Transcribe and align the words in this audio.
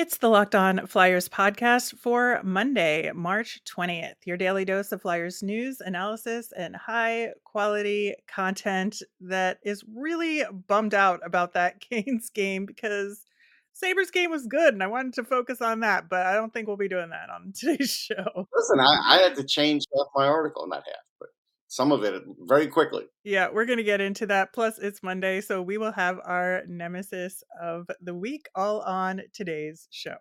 It's 0.00 0.16
the 0.16 0.30
Locked 0.30 0.54
On 0.54 0.86
Flyers 0.86 1.28
podcast 1.28 1.94
for 1.98 2.40
Monday, 2.42 3.12
March 3.14 3.60
20th. 3.66 4.14
Your 4.24 4.38
daily 4.38 4.64
dose 4.64 4.92
of 4.92 5.02
Flyers 5.02 5.42
news, 5.42 5.82
analysis, 5.82 6.54
and 6.56 6.74
high 6.74 7.32
quality 7.44 8.14
content 8.26 9.02
that 9.20 9.58
is 9.62 9.84
really 9.94 10.42
bummed 10.66 10.94
out 10.94 11.20
about 11.22 11.52
that 11.52 11.80
Canes 11.90 12.30
game 12.30 12.64
because 12.64 13.26
Sabres 13.74 14.10
game 14.10 14.30
was 14.30 14.46
good 14.46 14.72
and 14.72 14.82
I 14.82 14.86
wanted 14.86 15.12
to 15.16 15.24
focus 15.24 15.60
on 15.60 15.80
that, 15.80 16.08
but 16.08 16.24
I 16.24 16.32
don't 16.32 16.50
think 16.50 16.66
we'll 16.66 16.78
be 16.78 16.88
doing 16.88 17.10
that 17.10 17.28
on 17.28 17.52
today's 17.54 17.90
show. 17.90 18.48
Listen, 18.56 18.80
I, 18.80 19.16
I 19.16 19.18
had 19.18 19.36
to 19.36 19.44
change 19.44 19.84
half 19.94 20.06
my 20.16 20.24
article 20.24 20.66
that 20.70 20.76
half, 20.76 21.04
but 21.18 21.28
some 21.70 21.92
of 21.92 22.02
it 22.02 22.24
very 22.40 22.66
quickly. 22.66 23.04
Yeah, 23.22 23.48
we're 23.52 23.64
going 23.64 23.78
to 23.78 23.84
get 23.84 24.00
into 24.00 24.26
that. 24.26 24.52
Plus, 24.52 24.76
it's 24.78 25.04
Monday, 25.04 25.40
so 25.40 25.62
we 25.62 25.78
will 25.78 25.92
have 25.92 26.18
our 26.24 26.62
nemesis 26.66 27.44
of 27.62 27.86
the 28.00 28.12
week 28.12 28.48
all 28.56 28.80
on 28.80 29.22
today's 29.32 29.86
show. 29.88 30.16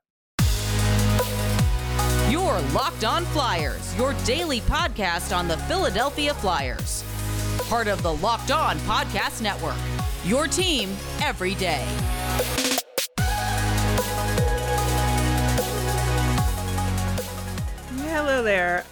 Your 2.30 2.60
Locked 2.72 3.04
On 3.04 3.26
Flyers, 3.26 3.98
your 3.98 4.14
daily 4.26 4.62
podcast 4.62 5.36
on 5.36 5.48
the 5.48 5.58
Philadelphia 5.58 6.36
Flyers. 6.36 7.04
Part 7.68 7.88
of 7.88 8.04
the 8.04 8.14
Locked 8.14 8.52
On 8.52 8.78
Podcast 8.80 9.42
Network. 9.42 9.76
Your 10.24 10.46
team 10.46 10.96
every 11.24 11.56
day. 11.56 11.84
Hello 18.04 18.44
there. 18.44 18.86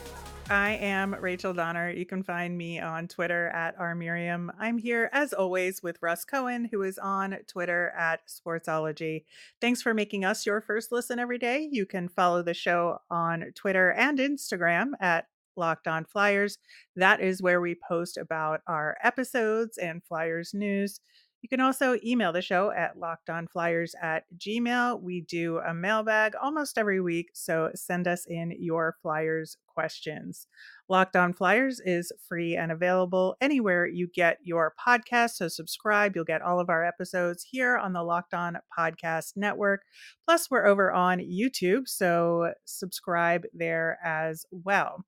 I 0.49 0.75
am 0.75 1.13
Rachel 1.13 1.53
Donner. 1.53 1.89
You 1.89 2.05
can 2.05 2.23
find 2.23 2.57
me 2.57 2.79
on 2.79 3.09
Twitter 3.09 3.49
at 3.49 3.77
rmiriam. 3.77 4.49
I'm 4.57 4.77
here 4.77 5.09
as 5.11 5.33
always 5.33 5.83
with 5.83 6.01
Russ 6.01 6.23
Cohen, 6.23 6.69
who 6.71 6.83
is 6.83 6.97
on 6.97 7.35
Twitter 7.47 7.89
at 7.97 8.21
Sportsology. 8.27 9.25
Thanks 9.59 9.81
for 9.81 9.93
making 9.93 10.23
us 10.23 10.45
your 10.45 10.61
first 10.61 10.89
listen 10.89 11.19
every 11.19 11.37
day. 11.37 11.67
You 11.69 11.85
can 11.85 12.07
follow 12.07 12.43
the 12.43 12.53
show 12.53 12.99
on 13.09 13.51
Twitter 13.55 13.91
and 13.91 14.19
Instagram 14.19 14.91
at 15.01 15.27
Locked 15.57 15.87
On 15.87 16.05
Flyers. 16.05 16.59
That 16.95 17.19
is 17.19 17.41
where 17.41 17.59
we 17.59 17.75
post 17.75 18.15
about 18.15 18.61
our 18.67 18.97
episodes 19.03 19.77
and 19.77 20.01
Flyers 20.01 20.53
news. 20.53 21.01
You 21.49 21.57
can 21.57 21.65
also 21.65 21.97
email 22.05 22.33
the 22.33 22.41
show 22.41 22.71
at 22.71 22.97
lockedonflyers 22.97 23.91
at 24.01 24.25
gmail. 24.37 25.01
We 25.01 25.21
do 25.21 25.59
a 25.59 25.73
mailbag 25.73 26.33
almost 26.35 26.77
every 26.77 26.99
week, 26.99 27.29
so 27.33 27.71
send 27.73 28.05
us 28.05 28.25
in 28.27 28.53
your 28.59 28.97
Flyers 29.01 29.55
questions. 29.65 30.47
Locked 30.89 31.15
On 31.15 31.31
Flyers 31.31 31.79
is 31.79 32.11
free 32.27 32.57
and 32.57 32.69
available 32.69 33.37
anywhere 33.39 33.87
you 33.87 34.09
get 34.13 34.39
your 34.43 34.73
podcast. 34.85 35.35
So 35.35 35.47
subscribe. 35.47 36.17
You'll 36.17 36.25
get 36.25 36.41
all 36.41 36.59
of 36.59 36.69
our 36.69 36.83
episodes 36.83 37.47
here 37.49 37.77
on 37.77 37.93
the 37.93 38.03
Locked 38.03 38.33
On 38.33 38.57
Podcast 38.77 39.37
Network. 39.37 39.83
Plus, 40.25 40.51
we're 40.51 40.65
over 40.65 40.91
on 40.91 41.19
YouTube, 41.19 41.87
so 41.87 42.51
subscribe 42.65 43.45
there 43.53 43.99
as 44.03 44.45
well. 44.51 45.05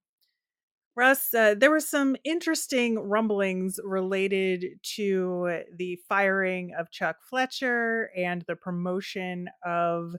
Russ, 0.99 1.33
uh, 1.33 1.55
there 1.57 1.71
were 1.71 1.79
some 1.79 2.17
interesting 2.25 2.99
rumblings 2.99 3.79
related 3.85 4.65
to 4.95 5.61
the 5.73 5.97
firing 6.09 6.73
of 6.77 6.91
Chuck 6.91 7.23
Fletcher 7.23 8.11
and 8.17 8.43
the 8.49 8.57
promotion 8.57 9.47
of 9.65 10.15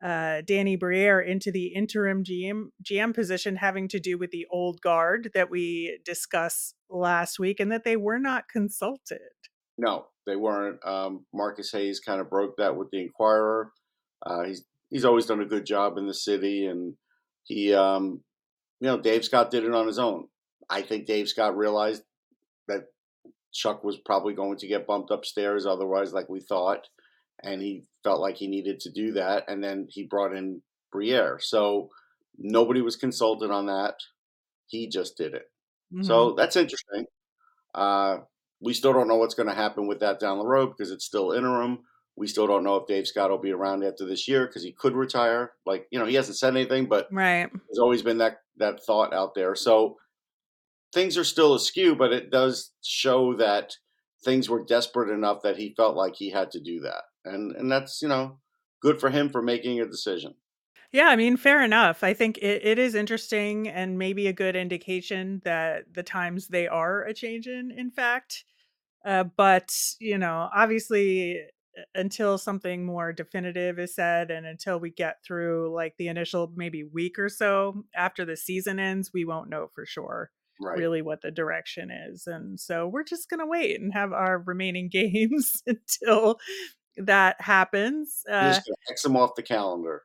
uh, 0.00 0.42
Danny 0.46 0.76
Briere 0.76 1.20
into 1.20 1.50
the 1.50 1.66
interim 1.74 2.22
GM 2.22 2.68
GM 2.84 3.14
position, 3.16 3.56
having 3.56 3.88
to 3.88 3.98
do 3.98 4.16
with 4.16 4.30
the 4.30 4.46
old 4.48 4.80
guard 4.80 5.32
that 5.34 5.50
we 5.50 5.98
discussed 6.04 6.76
last 6.88 7.40
week, 7.40 7.58
and 7.58 7.72
that 7.72 7.82
they 7.82 7.96
were 7.96 8.20
not 8.20 8.48
consulted. 8.48 9.18
No, 9.76 10.06
they 10.24 10.36
weren't. 10.36 10.78
Um, 10.86 11.26
Marcus 11.34 11.72
Hayes 11.72 11.98
kind 11.98 12.20
of 12.20 12.30
broke 12.30 12.58
that 12.58 12.76
with 12.76 12.90
the 12.92 13.00
Inquirer. 13.00 13.72
Uh, 14.24 14.44
he's 14.44 14.64
he's 14.88 15.04
always 15.04 15.26
done 15.26 15.40
a 15.40 15.46
good 15.46 15.66
job 15.66 15.98
in 15.98 16.06
the 16.06 16.14
city, 16.14 16.66
and 16.66 16.94
he 17.42 17.74
um, 17.74 18.20
you 18.80 18.88
know, 18.88 19.00
Dave 19.00 19.24
Scott 19.24 19.50
did 19.50 19.64
it 19.64 19.72
on 19.72 19.86
his 19.86 19.98
own. 19.98 20.26
I 20.68 20.82
think 20.82 21.06
Dave 21.06 21.28
Scott 21.28 21.56
realized 21.56 22.02
that 22.68 22.86
Chuck 23.52 23.84
was 23.84 23.96
probably 24.04 24.34
going 24.34 24.58
to 24.58 24.66
get 24.66 24.86
bumped 24.86 25.10
upstairs 25.10 25.66
otherwise, 25.66 26.12
like 26.12 26.28
we 26.28 26.40
thought, 26.40 26.86
and 27.42 27.62
he 27.62 27.84
felt 28.04 28.20
like 28.20 28.36
he 28.36 28.48
needed 28.48 28.80
to 28.80 28.90
do 28.90 29.12
that. 29.12 29.44
And 29.48 29.62
then 29.62 29.86
he 29.88 30.04
brought 30.04 30.34
in 30.34 30.62
Briere. 30.92 31.38
So 31.40 31.90
nobody 32.36 32.80
was 32.82 32.96
consulted 32.96 33.50
on 33.50 33.66
that. 33.66 33.94
He 34.66 34.88
just 34.88 35.16
did 35.16 35.34
it. 35.34 35.50
Mm-hmm. 35.92 36.02
So 36.02 36.34
that's 36.34 36.56
interesting. 36.56 37.06
Uh, 37.74 38.18
we 38.60 38.74
still 38.74 38.92
don't 38.92 39.08
know 39.08 39.16
what's 39.16 39.34
going 39.34 39.48
to 39.48 39.54
happen 39.54 39.86
with 39.86 40.00
that 40.00 40.18
down 40.18 40.38
the 40.38 40.46
road 40.46 40.70
because 40.70 40.90
it's 40.90 41.04
still 41.04 41.32
interim. 41.32 41.80
We 42.16 42.26
still 42.26 42.46
don't 42.46 42.64
know 42.64 42.76
if 42.76 42.86
Dave 42.86 43.06
Scott 43.06 43.30
will 43.30 43.38
be 43.38 43.52
around 43.52 43.84
after 43.84 44.06
this 44.06 44.26
year 44.26 44.46
because 44.46 44.62
he 44.62 44.72
could 44.72 44.94
retire. 44.94 45.52
Like 45.64 45.86
you 45.90 45.98
know, 45.98 46.06
he 46.06 46.14
hasn't 46.14 46.38
said 46.38 46.54
anything, 46.54 46.86
but 46.86 47.08
right. 47.12 47.50
there's 47.52 47.78
always 47.78 48.02
been 48.02 48.18
that 48.18 48.38
that 48.56 48.84
thought 48.84 49.12
out 49.12 49.34
there. 49.34 49.54
So 49.54 49.96
things 50.94 51.18
are 51.18 51.24
still 51.24 51.54
askew, 51.54 51.94
but 51.94 52.12
it 52.12 52.30
does 52.30 52.72
show 52.82 53.34
that 53.34 53.76
things 54.24 54.48
were 54.48 54.64
desperate 54.64 55.12
enough 55.12 55.42
that 55.42 55.58
he 55.58 55.74
felt 55.76 55.96
like 55.96 56.14
he 56.16 56.30
had 56.30 56.50
to 56.52 56.60
do 56.60 56.80
that, 56.80 57.02
and 57.24 57.54
and 57.56 57.70
that's 57.70 58.00
you 58.00 58.08
know 58.08 58.38
good 58.80 59.00
for 59.00 59.10
him 59.10 59.28
for 59.28 59.42
making 59.42 59.80
a 59.80 59.86
decision. 59.86 60.34
Yeah, 60.92 61.08
I 61.08 61.16
mean, 61.16 61.36
fair 61.36 61.62
enough. 61.62 62.02
I 62.02 62.14
think 62.14 62.38
it, 62.38 62.64
it 62.64 62.78
is 62.78 62.94
interesting 62.94 63.68
and 63.68 63.98
maybe 63.98 64.28
a 64.28 64.32
good 64.32 64.56
indication 64.56 65.42
that 65.44 65.92
the 65.92 66.02
times 66.02 66.48
they 66.48 66.68
are 66.68 67.02
a 67.02 67.12
change 67.12 67.46
in, 67.46 67.70
in 67.70 67.90
fact. 67.90 68.44
Uh, 69.04 69.24
but 69.24 69.74
you 70.00 70.18
know, 70.18 70.48
obviously, 70.54 71.40
until 71.94 72.38
something 72.38 72.84
more 72.84 73.12
definitive 73.12 73.78
is 73.78 73.94
said 73.94 74.30
and 74.30 74.46
until 74.46 74.80
we 74.80 74.90
get 74.90 75.16
through 75.26 75.74
like 75.74 75.94
the 75.98 76.08
initial 76.08 76.52
maybe 76.56 76.84
week 76.84 77.18
or 77.18 77.28
so 77.28 77.84
after 77.94 78.24
the 78.24 78.36
season 78.36 78.78
ends 78.78 79.10
we 79.12 79.24
won't 79.24 79.50
know 79.50 79.68
for 79.74 79.84
sure 79.84 80.30
right. 80.60 80.78
really 80.78 81.02
what 81.02 81.20
the 81.22 81.30
direction 81.30 81.90
is 81.90 82.26
and 82.26 82.58
so 82.58 82.88
we're 82.88 83.04
just 83.04 83.28
going 83.28 83.40
to 83.40 83.46
wait 83.46 83.80
and 83.80 83.92
have 83.92 84.12
our 84.12 84.42
remaining 84.46 84.88
games 84.92 85.62
until 85.66 86.38
that 86.96 87.36
happens 87.40 88.22
uh, 88.30 88.52
just 88.52 88.70
x 88.90 89.02
them 89.02 89.16
off 89.16 89.34
the 89.36 89.42
calendar 89.42 90.02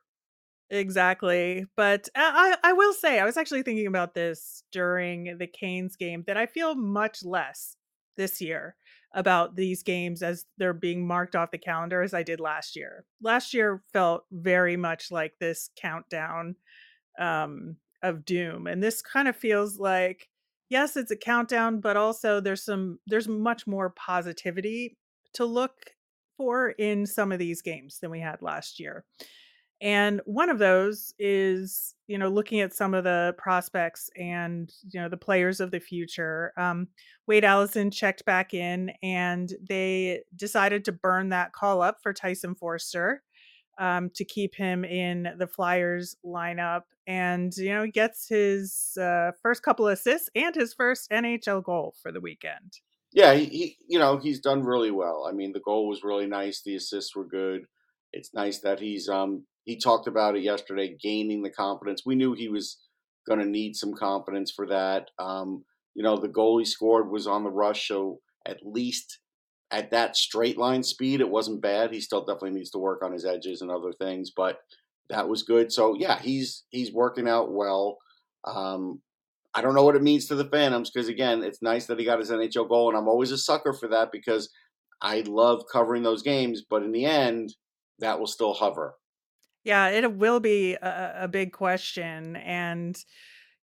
Exactly. 0.74 1.66
But 1.76 2.08
I, 2.16 2.56
I 2.64 2.72
will 2.72 2.94
say, 2.94 3.20
I 3.20 3.26
was 3.26 3.36
actually 3.36 3.62
thinking 3.62 3.86
about 3.86 4.14
this 4.14 4.64
during 4.72 5.36
the 5.36 5.46
Canes 5.46 5.96
game 5.96 6.24
that 6.26 6.38
I 6.38 6.46
feel 6.46 6.74
much 6.74 7.22
less 7.22 7.76
this 8.16 8.40
year 8.40 8.74
about 9.14 9.56
these 9.56 9.82
games 9.82 10.22
as 10.22 10.46
they're 10.58 10.72
being 10.72 11.06
marked 11.06 11.36
off 11.36 11.50
the 11.50 11.58
calendar 11.58 12.02
as 12.02 12.14
I 12.14 12.22
did 12.22 12.40
last 12.40 12.76
year. 12.76 13.04
Last 13.20 13.52
year 13.52 13.82
felt 13.92 14.24
very 14.30 14.76
much 14.76 15.10
like 15.10 15.34
this 15.38 15.70
countdown 15.76 16.56
um, 17.18 17.76
of 18.02 18.24
doom, 18.24 18.66
and 18.66 18.82
this 18.82 19.02
kind 19.02 19.28
of 19.28 19.36
feels 19.36 19.78
like 19.78 20.28
yes, 20.72 20.96
it's 20.96 21.10
a 21.10 21.16
countdown, 21.16 21.80
but 21.80 21.98
also 21.98 22.40
there's 22.40 22.64
some 22.64 22.98
there's 23.06 23.28
much 23.28 23.66
more 23.66 23.90
positivity 23.90 24.96
to 25.34 25.44
look 25.44 25.90
for 26.38 26.70
in 26.70 27.06
some 27.06 27.30
of 27.30 27.38
these 27.38 27.60
games 27.60 27.98
than 28.00 28.10
we 28.10 28.20
had 28.20 28.40
last 28.40 28.80
year. 28.80 29.04
And 29.82 30.20
one 30.26 30.48
of 30.48 30.60
those 30.60 31.12
is, 31.18 31.96
you 32.06 32.16
know, 32.16 32.28
looking 32.28 32.60
at 32.60 32.72
some 32.72 32.94
of 32.94 33.02
the 33.02 33.34
prospects 33.36 34.08
and, 34.16 34.72
you 34.92 35.00
know, 35.00 35.08
the 35.08 35.16
players 35.16 35.58
of 35.58 35.72
the 35.72 35.80
future. 35.80 36.52
Um, 36.56 36.86
Wade 37.26 37.44
Allison 37.44 37.90
checked 37.90 38.24
back 38.24 38.54
in 38.54 38.92
and 39.02 39.52
they 39.68 40.22
decided 40.36 40.84
to 40.84 40.92
burn 40.92 41.30
that 41.30 41.52
call 41.52 41.82
up 41.82 41.98
for 42.00 42.12
Tyson 42.12 42.54
Foerster 42.54 43.24
um, 43.78 44.08
to 44.14 44.24
keep 44.24 44.54
him 44.54 44.84
in 44.84 45.34
the 45.36 45.48
Flyers 45.48 46.14
lineup. 46.24 46.82
And, 47.08 47.52
you 47.56 47.74
know, 47.74 47.82
he 47.82 47.90
gets 47.90 48.28
his 48.28 48.96
uh, 49.00 49.32
first 49.42 49.64
couple 49.64 49.88
assists 49.88 50.30
and 50.36 50.54
his 50.54 50.72
first 50.74 51.10
NHL 51.10 51.64
goal 51.64 51.96
for 52.00 52.12
the 52.12 52.20
weekend. 52.20 52.78
Yeah, 53.12 53.34
he, 53.34 53.46
he, 53.46 53.76
you 53.88 53.98
know, 53.98 54.18
he's 54.18 54.38
done 54.38 54.62
really 54.62 54.92
well. 54.92 55.26
I 55.28 55.32
mean, 55.32 55.52
the 55.52 55.60
goal 55.60 55.88
was 55.88 56.04
really 56.04 56.26
nice. 56.26 56.62
The 56.62 56.76
assists 56.76 57.16
were 57.16 57.26
good. 57.26 57.64
It's 58.12 58.32
nice 58.32 58.60
that 58.60 58.78
he's 58.78 59.08
um, 59.08 59.44
he 59.64 59.76
talked 59.76 60.06
about 60.06 60.36
it 60.36 60.42
yesterday, 60.42 60.96
gaining 61.00 61.42
the 61.42 61.50
confidence. 61.50 62.02
We 62.04 62.14
knew 62.14 62.32
he 62.32 62.48
was 62.48 62.78
going 63.26 63.38
to 63.38 63.46
need 63.46 63.76
some 63.76 63.94
confidence 63.94 64.50
for 64.50 64.66
that. 64.66 65.10
Um, 65.18 65.64
you 65.94 66.02
know, 66.02 66.16
the 66.16 66.28
goal 66.28 66.58
he 66.58 66.64
scored 66.64 67.10
was 67.10 67.26
on 67.26 67.44
the 67.44 67.50
rush, 67.50 67.88
so 67.88 68.20
at 68.46 68.58
least 68.64 69.18
at 69.70 69.90
that 69.90 70.16
straight 70.16 70.58
line 70.58 70.82
speed, 70.82 71.20
it 71.20 71.28
wasn't 71.28 71.62
bad. 71.62 71.92
He 71.92 72.00
still 72.00 72.24
definitely 72.24 72.52
needs 72.52 72.70
to 72.70 72.78
work 72.78 73.02
on 73.02 73.12
his 73.12 73.24
edges 73.24 73.62
and 73.62 73.70
other 73.70 73.92
things, 73.92 74.30
but 74.34 74.58
that 75.08 75.28
was 75.28 75.42
good. 75.42 75.72
So 75.72 75.94
yeah, 75.98 76.18
he's 76.20 76.64
he's 76.70 76.92
working 76.92 77.28
out 77.28 77.52
well. 77.52 77.98
Um, 78.44 79.00
I 79.54 79.60
don't 79.60 79.74
know 79.74 79.84
what 79.84 79.96
it 79.96 80.02
means 80.02 80.26
to 80.26 80.34
the 80.34 80.46
Phantoms 80.46 80.90
because 80.90 81.08
again, 81.08 81.42
it's 81.42 81.62
nice 81.62 81.86
that 81.86 81.98
he 81.98 82.04
got 82.04 82.18
his 82.18 82.30
NHL 82.30 82.68
goal, 82.68 82.88
and 82.88 82.98
I'm 82.98 83.08
always 83.08 83.30
a 83.30 83.38
sucker 83.38 83.72
for 83.72 83.88
that 83.88 84.10
because 84.12 84.50
I 85.00 85.20
love 85.26 85.64
covering 85.70 86.02
those 86.02 86.22
games. 86.22 86.62
But 86.68 86.82
in 86.82 86.92
the 86.92 87.04
end, 87.04 87.54
that 87.98 88.18
will 88.18 88.26
still 88.26 88.54
hover. 88.54 88.94
Yeah, 89.64 89.88
it 89.88 90.16
will 90.16 90.40
be 90.40 90.74
a, 90.74 91.14
a 91.22 91.28
big 91.28 91.52
question. 91.52 92.36
And, 92.36 92.96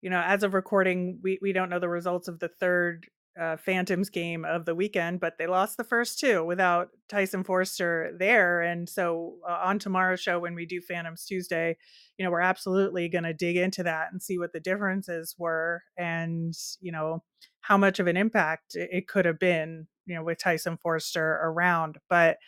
you 0.00 0.11
know, 0.11 0.23
as 0.25 0.43
of 0.43 0.55
recording, 0.55 1.19
we, 1.23 1.39
we 1.43 1.53
don't 1.53 1.71
know 1.71 1.81
the 1.81 1.89
results 1.89 2.29
of 2.29 2.39
the 2.39 2.49
third 2.49 3.06
uh, 3.41 3.56
Phantoms 3.56 4.11
game 4.11 4.45
of 4.45 4.65
the 4.65 4.75
weekend, 4.75 5.21
but 5.21 5.35
they 5.39 5.47
lost 5.47 5.77
the 5.77 5.85
first 5.85 6.19
two 6.19 6.45
without 6.45 6.89
Tyson 7.09 7.45
Foerster 7.45 8.12
there. 8.19 8.62
And 8.62 8.89
so 8.89 9.37
uh, 9.49 9.61
on 9.65 9.79
tomorrow's 9.79 10.21
show, 10.21 10.41
when 10.41 10.55
we 10.55 10.67
do 10.67 10.81
Phantoms 10.81 11.25
Tuesday, 11.25 11.77
you 12.17 12.25
know, 12.25 12.31
we're 12.31 12.41
absolutely 12.41 13.09
going 13.09 13.25
to 13.25 13.35
dig 13.35 13.56
into 13.56 13.85
that 13.85 14.09
and 14.11 14.23
see 14.23 14.39
what 14.39 14.53
the 14.53 14.61
differences 14.61 15.37
were 15.39 15.83
and, 15.97 16.53
you 16.81 16.91
know, 16.91 17.23
how 17.61 17.77
much 17.77 18.01
of 18.01 18.06
an 18.06 18.17
impact 18.17 18.75
it 18.75 19.06
could 19.06 19.25
have 19.25 19.39
been, 19.39 19.87
you 20.06 20.15
know, 20.15 20.25
with 20.25 20.39
Tyson 20.39 20.77
Foerster 20.77 21.41
around. 21.43 21.99
But 22.09 22.39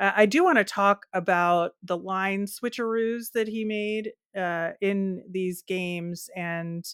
uh, 0.00 0.12
I 0.14 0.26
do 0.26 0.44
want 0.44 0.58
to 0.58 0.64
talk 0.64 1.06
about 1.12 1.72
the 1.82 1.96
line 1.96 2.46
switcheroos 2.46 3.32
that 3.34 3.48
he 3.48 3.64
made 3.64 4.12
uh, 4.36 4.72
in 4.80 5.22
these 5.30 5.62
games 5.62 6.28
and 6.36 6.84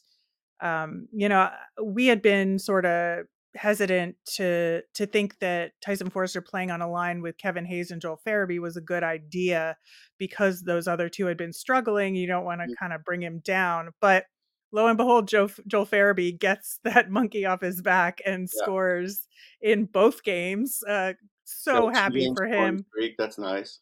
um, 0.63 1.09
you 1.13 1.29
know, 1.29 1.51
we 1.83 2.07
had 2.07 2.23
been 2.23 2.59
sort 2.59 2.87
of 2.87 3.27
hesitant 3.55 4.17
to 4.25 4.81
to 4.95 5.05
think 5.05 5.39
that 5.41 5.73
Tyson 5.85 6.09
Foerster 6.09 6.41
playing 6.41 6.71
on 6.71 6.81
a 6.81 6.91
line 6.91 7.21
with 7.21 7.37
Kevin 7.37 7.67
Hayes 7.67 7.91
and 7.91 8.01
Joel 8.01 8.21
Farabee 8.27 8.61
was 8.61 8.77
a 8.77 8.81
good 8.81 9.03
idea 9.03 9.77
because 10.19 10.63
those 10.63 10.89
other 10.89 11.09
two 11.09 11.27
had 11.27 11.37
been 11.37 11.53
struggling. 11.53 12.15
You 12.15 12.29
don't 12.29 12.45
want 12.45 12.61
to 12.63 12.69
mm. 12.69 12.77
kind 12.79 12.93
of 12.93 13.05
bring 13.05 13.23
him 13.23 13.41
down, 13.45 13.91
but 14.01 14.25
lo 14.71 14.87
and 14.87 14.97
behold, 14.97 15.29
Joe, 15.29 15.51
Joel 15.67 15.87
Farabee 15.87 16.39
gets 16.39 16.79
that 16.85 17.11
monkey 17.11 17.45
off 17.45 17.61
his 17.61 17.83
back 17.83 18.21
and 18.25 18.49
yeah. 18.55 18.63
scores 18.63 19.27
in 19.61 19.87
both 19.87 20.23
games. 20.23 20.79
Uh, 20.89 21.15
so 21.59 21.89
happy 21.89 22.33
for 22.37 22.47
him. 22.47 22.85
That's 23.19 23.39
nice. 23.39 23.81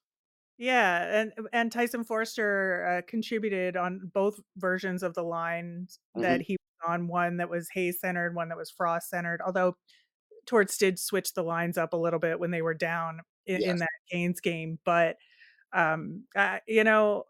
Yeah, 0.58 1.20
and 1.20 1.32
and 1.52 1.72
Tyson 1.72 2.05
Foerster 2.05 2.99
uh, 2.99 3.02
contributed 3.08 3.76
on 3.76 4.11
both 4.12 4.38
versions 4.56 5.02
of 5.02 5.14
the 5.14 5.22
line 5.22 5.88
mm-hmm. 5.88 6.22
that 6.22 6.43
he 6.43 6.56
on 6.87 7.08
one 7.08 7.38
that 7.38 7.50
was 7.50 7.69
Hayes 7.75 8.00
centered, 8.00 8.34
one 8.34 8.49
that 8.49 8.58
was 8.58 8.70
Frost 8.70 9.08
centered. 9.08 9.40
Although 9.44 9.76
Torts 10.46 10.76
did 10.76 10.99
switch 10.99 11.34
the 11.34 11.43
lines 11.43 11.78
up 11.78 11.93
a 11.93 11.96
little 11.96 12.19
bit 12.19 12.40
when 12.40 12.50
they 12.50 12.62
were 12.62 12.75
down 12.75 13.20
in, 13.46 13.61
yes. 13.61 13.70
in 13.70 13.76
that 13.78 13.88
Canes 14.11 14.40
game, 14.40 14.78
but 14.84 15.16
um, 15.73 16.25
uh, 16.37 16.58
you 16.66 16.84
know, 16.84 17.25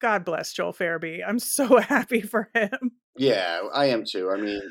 God 0.00 0.24
bless 0.24 0.52
Joel 0.52 0.72
Farabee. 0.72 1.20
I'm 1.26 1.38
so 1.38 1.78
happy 1.80 2.20
for 2.20 2.50
him. 2.54 2.92
Yeah, 3.16 3.60
I 3.72 3.86
am 3.86 4.04
too. 4.04 4.30
I 4.30 4.40
mean, 4.40 4.62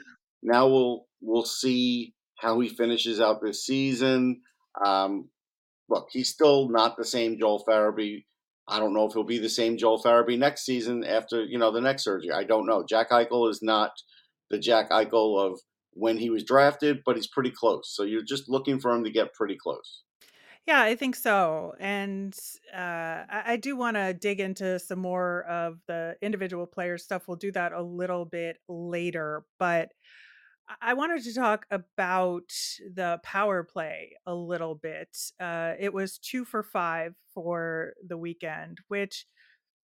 now 0.44 0.68
we'll 0.68 1.06
we'll 1.22 1.46
see 1.46 2.14
how 2.38 2.60
he 2.60 2.70
finishes 2.70 3.20
out 3.20 3.42
this 3.42 3.66
season. 3.66 4.42
Um, 4.84 5.30
look, 5.90 6.08
he's 6.12 6.30
still 6.30 6.70
not 6.70 6.98
the 6.98 7.06
same 7.06 7.38
Joel 7.38 7.64
Farabee 7.68 8.24
I 8.68 8.80
don't 8.80 8.94
know 8.94 9.06
if 9.06 9.14
he'll 9.14 9.24
be 9.24 9.38
the 9.38 9.50
same 9.50 9.78
Joel 9.78 10.02
Farabee 10.02 10.38
next 10.38 10.66
season 10.66 11.04
after 11.04 11.44
you 11.44 11.60
know 11.60 11.72
the 11.72 11.82
next 11.82 12.04
surgery. 12.04 12.32
I 12.32 12.44
don't 12.44 12.66
know. 12.66 12.84
Jack 12.88 13.12
Eichel 13.12 13.50
is 13.50 13.62
not 13.62 13.92
the 14.50 14.58
Jack 14.58 14.90
Eichel 14.90 15.40
of 15.40 15.60
when 15.94 16.18
he 16.18 16.30
was 16.30 16.44
drafted, 16.44 17.02
but 17.06 17.16
he's 17.16 17.28
pretty 17.28 17.52
close. 17.52 17.94
So 17.96 18.04
you're 18.04 18.24
just 18.24 18.50
looking 18.50 18.80
for 18.80 18.92
him 18.92 19.04
to 19.04 19.12
get 19.12 19.34
pretty 19.34 19.56
close. 19.62 20.02
Yeah, 20.66 20.82
I 20.82 20.96
think 20.96 21.16
so. 21.16 21.76
And 21.80 22.36
uh, 22.74 22.78
I, 23.30 23.44
I 23.46 23.56
do 23.58 23.76
want 23.76 23.98
to 23.98 24.16
dig 24.16 24.40
into 24.40 24.80
some 24.80 24.98
more 24.98 25.44
of 25.44 25.78
the 25.88 26.16
individual 26.24 26.66
player 26.66 26.98
stuff. 26.98 27.28
We'll 27.28 27.38
do 27.38 27.52
that 27.52 27.72
a 27.72 27.84
little 27.84 28.26
bit 28.26 28.58
later. 28.68 29.46
But 29.60 29.90
I 30.82 30.94
wanted 30.94 31.24
to 31.24 31.34
talk 31.34 31.66
about 31.70 32.52
the 32.94 33.20
power 33.24 33.64
play 33.64 34.14
a 34.26 34.34
little 34.34 34.76
bit. 34.76 35.16
Uh, 35.40 35.74
it 35.80 35.94
was 35.94 36.18
two 36.18 36.44
for 36.44 36.64
five 36.64 37.14
for 37.34 37.94
the 38.06 38.18
weekend, 38.18 38.80
which 38.88 39.26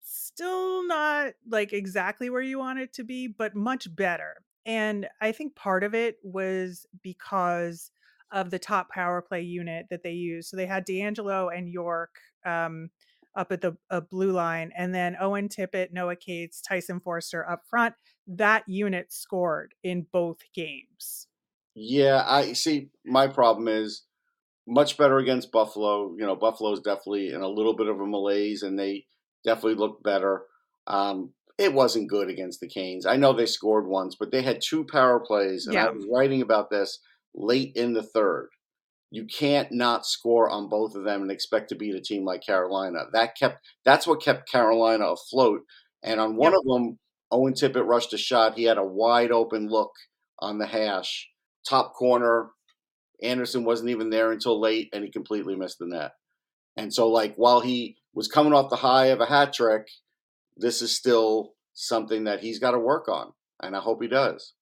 still 0.03 0.87
not 0.87 1.33
like 1.47 1.73
exactly 1.73 2.29
where 2.29 2.41
you 2.41 2.57
want 2.57 2.79
it 2.79 2.93
to 2.93 3.03
be, 3.03 3.27
but 3.27 3.55
much 3.55 3.95
better. 3.95 4.37
And 4.65 5.07
I 5.19 5.31
think 5.31 5.55
part 5.55 5.83
of 5.83 5.93
it 5.93 6.17
was 6.23 6.85
because 7.03 7.91
of 8.31 8.49
the 8.49 8.59
top 8.59 8.89
power 8.89 9.21
play 9.21 9.41
unit 9.41 9.87
that 9.89 10.03
they 10.03 10.11
used. 10.11 10.49
So 10.49 10.57
they 10.57 10.65
had 10.65 10.87
DeAngelo 10.87 11.55
and 11.55 11.69
York 11.69 12.15
um, 12.45 12.89
up 13.35 13.51
at 13.51 13.61
the 13.61 13.77
uh, 13.89 14.01
blue 14.01 14.31
line, 14.31 14.71
and 14.75 14.93
then 14.93 15.15
Owen 15.19 15.49
Tippett, 15.49 15.91
Noah 15.91 16.15
Cates, 16.15 16.61
Tyson 16.61 16.99
Foerster 16.99 17.49
up 17.49 17.61
front. 17.69 17.95
That 18.27 18.63
unit 18.67 19.11
scored 19.11 19.73
in 19.83 20.05
both 20.11 20.39
games. 20.53 21.27
Yeah, 21.75 22.23
I 22.25 22.53
see. 22.53 22.89
My 23.05 23.27
problem 23.27 23.67
is 23.67 24.03
much 24.67 24.97
better 24.97 25.17
against 25.17 25.51
Buffalo. 25.51 26.13
You 26.17 26.25
know, 26.25 26.35
Buffalo's 26.35 26.81
definitely 26.81 27.29
in 27.31 27.41
a 27.41 27.47
little 27.47 27.75
bit 27.75 27.87
of 27.87 27.99
a 27.99 28.05
malaise, 28.05 28.63
and 28.63 28.77
they 28.77 29.05
definitely 29.45 29.75
look 29.75 30.03
better. 30.03 30.43
Um, 30.87 31.31
it 31.57 31.73
wasn't 31.73 32.09
good 32.09 32.29
against 32.29 32.59
the 32.59 32.67
Canes. 32.67 33.05
I 33.05 33.17
know 33.17 33.33
they 33.33 33.45
scored 33.45 33.87
once, 33.87 34.15
but 34.19 34.31
they 34.31 34.41
had 34.41 34.61
two 34.61 34.85
power 34.85 35.19
plays, 35.19 35.67
and 35.67 35.75
yeah. 35.75 35.85
I 35.85 35.91
was 35.91 36.07
writing 36.11 36.41
about 36.41 36.69
this 36.69 36.99
late 37.33 37.73
in 37.75 37.93
the 37.93 38.03
third 38.03 38.49
you 39.11 39.25
can't 39.25 39.73
not 39.73 40.05
score 40.05 40.49
on 40.49 40.69
both 40.69 40.95
of 40.95 41.03
them 41.03 41.21
and 41.21 41.31
expect 41.31 41.69
to 41.69 41.75
beat 41.75 41.95
a 41.95 42.01
team 42.01 42.23
like 42.23 42.45
Carolina. 42.45 42.99
That 43.11 43.35
kept 43.37 43.67
that's 43.83 44.07
what 44.07 44.23
kept 44.23 44.49
Carolina 44.49 45.05
afloat. 45.07 45.61
And 46.01 46.19
on 46.19 46.37
one 46.37 46.53
yep. 46.53 46.59
of 46.59 46.65
them, 46.65 46.97
Owen 47.29 47.53
Tippett 47.53 47.85
rushed 47.85 48.13
a 48.13 48.17
shot. 48.17 48.57
He 48.57 48.63
had 48.63 48.77
a 48.77 48.85
wide 48.85 49.31
open 49.31 49.67
look 49.67 49.91
on 50.39 50.57
the 50.57 50.65
hash, 50.65 51.29
top 51.67 51.93
corner. 51.93 52.49
Andersen 53.21 53.65
wasn't 53.65 53.89
even 53.89 54.09
there 54.09 54.31
until 54.31 54.59
late, 54.59 54.89
and 54.93 55.03
he 55.03 55.11
completely 55.11 55.55
missed 55.55 55.77
the 55.77 55.85
net. 55.85 56.13
And 56.77 56.91
so, 56.93 57.09
like 57.09 57.35
while 57.35 57.59
he 57.59 57.97
was 58.13 58.29
coming 58.29 58.53
off 58.53 58.69
the 58.69 58.77
high 58.77 59.07
of 59.07 59.19
a 59.19 59.25
hat 59.25 59.53
trick, 59.53 59.87
this 60.55 60.81
is 60.81 60.95
still 60.95 61.53
something 61.73 62.23
that 62.23 62.39
he's 62.39 62.59
got 62.59 62.71
to 62.71 62.79
work 62.79 63.09
on, 63.09 63.33
and 63.61 63.75
I 63.75 63.79
hope 63.79 64.01
he 64.01 64.07
does. 64.07 64.53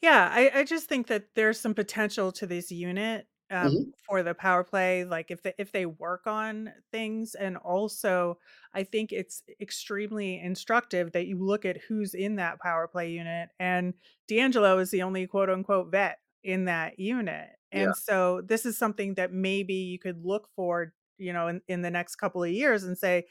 Yeah, 0.00 0.28
I, 0.32 0.50
I 0.52 0.64
just 0.64 0.88
think 0.88 1.06
that 1.06 1.26
there's 1.36 1.60
some 1.60 1.74
potential 1.74 2.32
to 2.32 2.46
this 2.46 2.72
unit 2.72 3.26
um, 3.52 3.68
mm-hmm. 3.68 3.90
for 4.06 4.22
the 4.22 4.34
power 4.34 4.64
play 4.64 5.04
like 5.04 5.30
if 5.30 5.42
they, 5.42 5.52
if 5.58 5.70
they 5.72 5.86
work 5.86 6.26
on 6.26 6.72
things 6.90 7.34
and 7.34 7.56
also 7.58 8.38
i 8.74 8.82
think 8.82 9.12
it's 9.12 9.42
extremely 9.60 10.40
instructive 10.40 11.12
that 11.12 11.26
you 11.26 11.38
look 11.38 11.64
at 11.64 11.76
who's 11.88 12.14
in 12.14 12.36
that 12.36 12.58
power 12.58 12.88
play 12.88 13.10
unit 13.10 13.50
and 13.60 13.94
d'angelo 14.26 14.78
is 14.78 14.90
the 14.90 15.02
only 15.02 15.26
quote 15.26 15.50
unquote 15.50 15.90
vet 15.90 16.18
in 16.42 16.64
that 16.64 16.98
unit 16.98 17.50
and 17.70 17.88
yeah. 17.88 17.92
so 17.92 18.40
this 18.44 18.64
is 18.64 18.76
something 18.76 19.14
that 19.14 19.32
maybe 19.32 19.74
you 19.74 19.98
could 19.98 20.24
look 20.24 20.48
for 20.56 20.92
you 21.18 21.32
know 21.32 21.48
in, 21.48 21.60
in 21.68 21.82
the 21.82 21.90
next 21.90 22.16
couple 22.16 22.42
of 22.42 22.50
years 22.50 22.84
and 22.84 22.96
say 22.96 23.24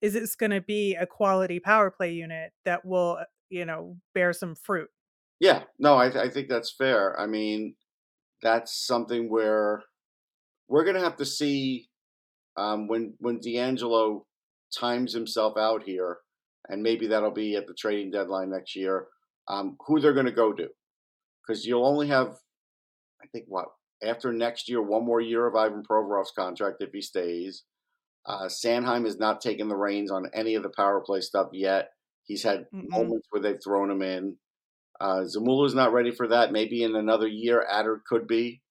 is 0.00 0.12
this 0.12 0.34
going 0.34 0.50
to 0.50 0.60
be 0.60 0.94
a 0.94 1.06
quality 1.06 1.60
power 1.60 1.90
play 1.90 2.12
unit 2.12 2.52
that 2.64 2.84
will 2.84 3.18
uh, 3.20 3.24
you 3.48 3.64
know 3.64 3.96
bear 4.12 4.32
some 4.32 4.54
fruit 4.54 4.90
yeah 5.38 5.62
no 5.78 5.96
I, 5.96 6.10
th- 6.10 6.24
I 6.24 6.28
think 6.28 6.48
that's 6.48 6.72
fair 6.72 7.18
i 7.18 7.26
mean 7.26 7.74
that's 8.42 8.86
something 8.86 9.30
where 9.30 9.82
we're 10.68 10.84
going 10.84 10.96
to 10.96 11.02
have 11.02 11.16
to 11.16 11.24
see 11.24 11.88
um, 12.56 12.88
when 12.88 13.14
when 13.18 13.40
DeAngelo 13.40 14.22
times 14.76 15.12
himself 15.12 15.56
out 15.56 15.82
here, 15.84 16.18
and 16.68 16.82
maybe 16.82 17.06
that'll 17.06 17.30
be 17.30 17.56
at 17.56 17.66
the 17.66 17.74
trading 17.74 18.10
deadline 18.10 18.50
next 18.50 18.76
year. 18.76 19.06
Um, 19.48 19.76
who 19.86 19.98
they're 19.98 20.12
going 20.12 20.26
to 20.26 20.32
go 20.32 20.52
to, 20.52 20.68
because 21.40 21.64
you'll 21.64 21.86
only 21.86 22.08
have, 22.08 22.36
I 23.22 23.26
think, 23.32 23.46
what 23.48 23.68
after 24.02 24.32
next 24.32 24.68
year, 24.68 24.82
one 24.82 25.04
more 25.04 25.20
year 25.20 25.46
of 25.46 25.56
Ivan 25.56 25.82
Provorov's 25.82 26.32
contract 26.36 26.76
if 26.80 26.90
he 26.92 27.00
stays. 27.00 27.64
Uh, 28.26 28.46
Sanheim 28.46 29.04
has 29.04 29.18
not 29.18 29.40
taken 29.40 29.68
the 29.68 29.76
reins 29.76 30.10
on 30.10 30.28
any 30.34 30.54
of 30.54 30.62
the 30.62 30.72
power 30.76 31.00
play 31.00 31.20
stuff 31.20 31.48
yet. 31.52 31.88
He's 32.24 32.42
had 32.42 32.66
mm 32.74 32.88
moments 32.90 33.26
where 33.30 33.40
they've 33.40 33.62
thrown 33.62 33.90
him 33.90 34.02
in. 34.02 34.36
Uh, 35.00 35.24
Zamula's 35.24 35.74
not 35.74 35.92
ready 35.92 36.10
for 36.10 36.28
that. 36.28 36.52
Maybe 36.52 36.82
in 36.82 36.96
another 36.96 37.28
year, 37.28 37.64
Adder 37.70 38.02
could 38.06 38.26
be. 38.26 38.62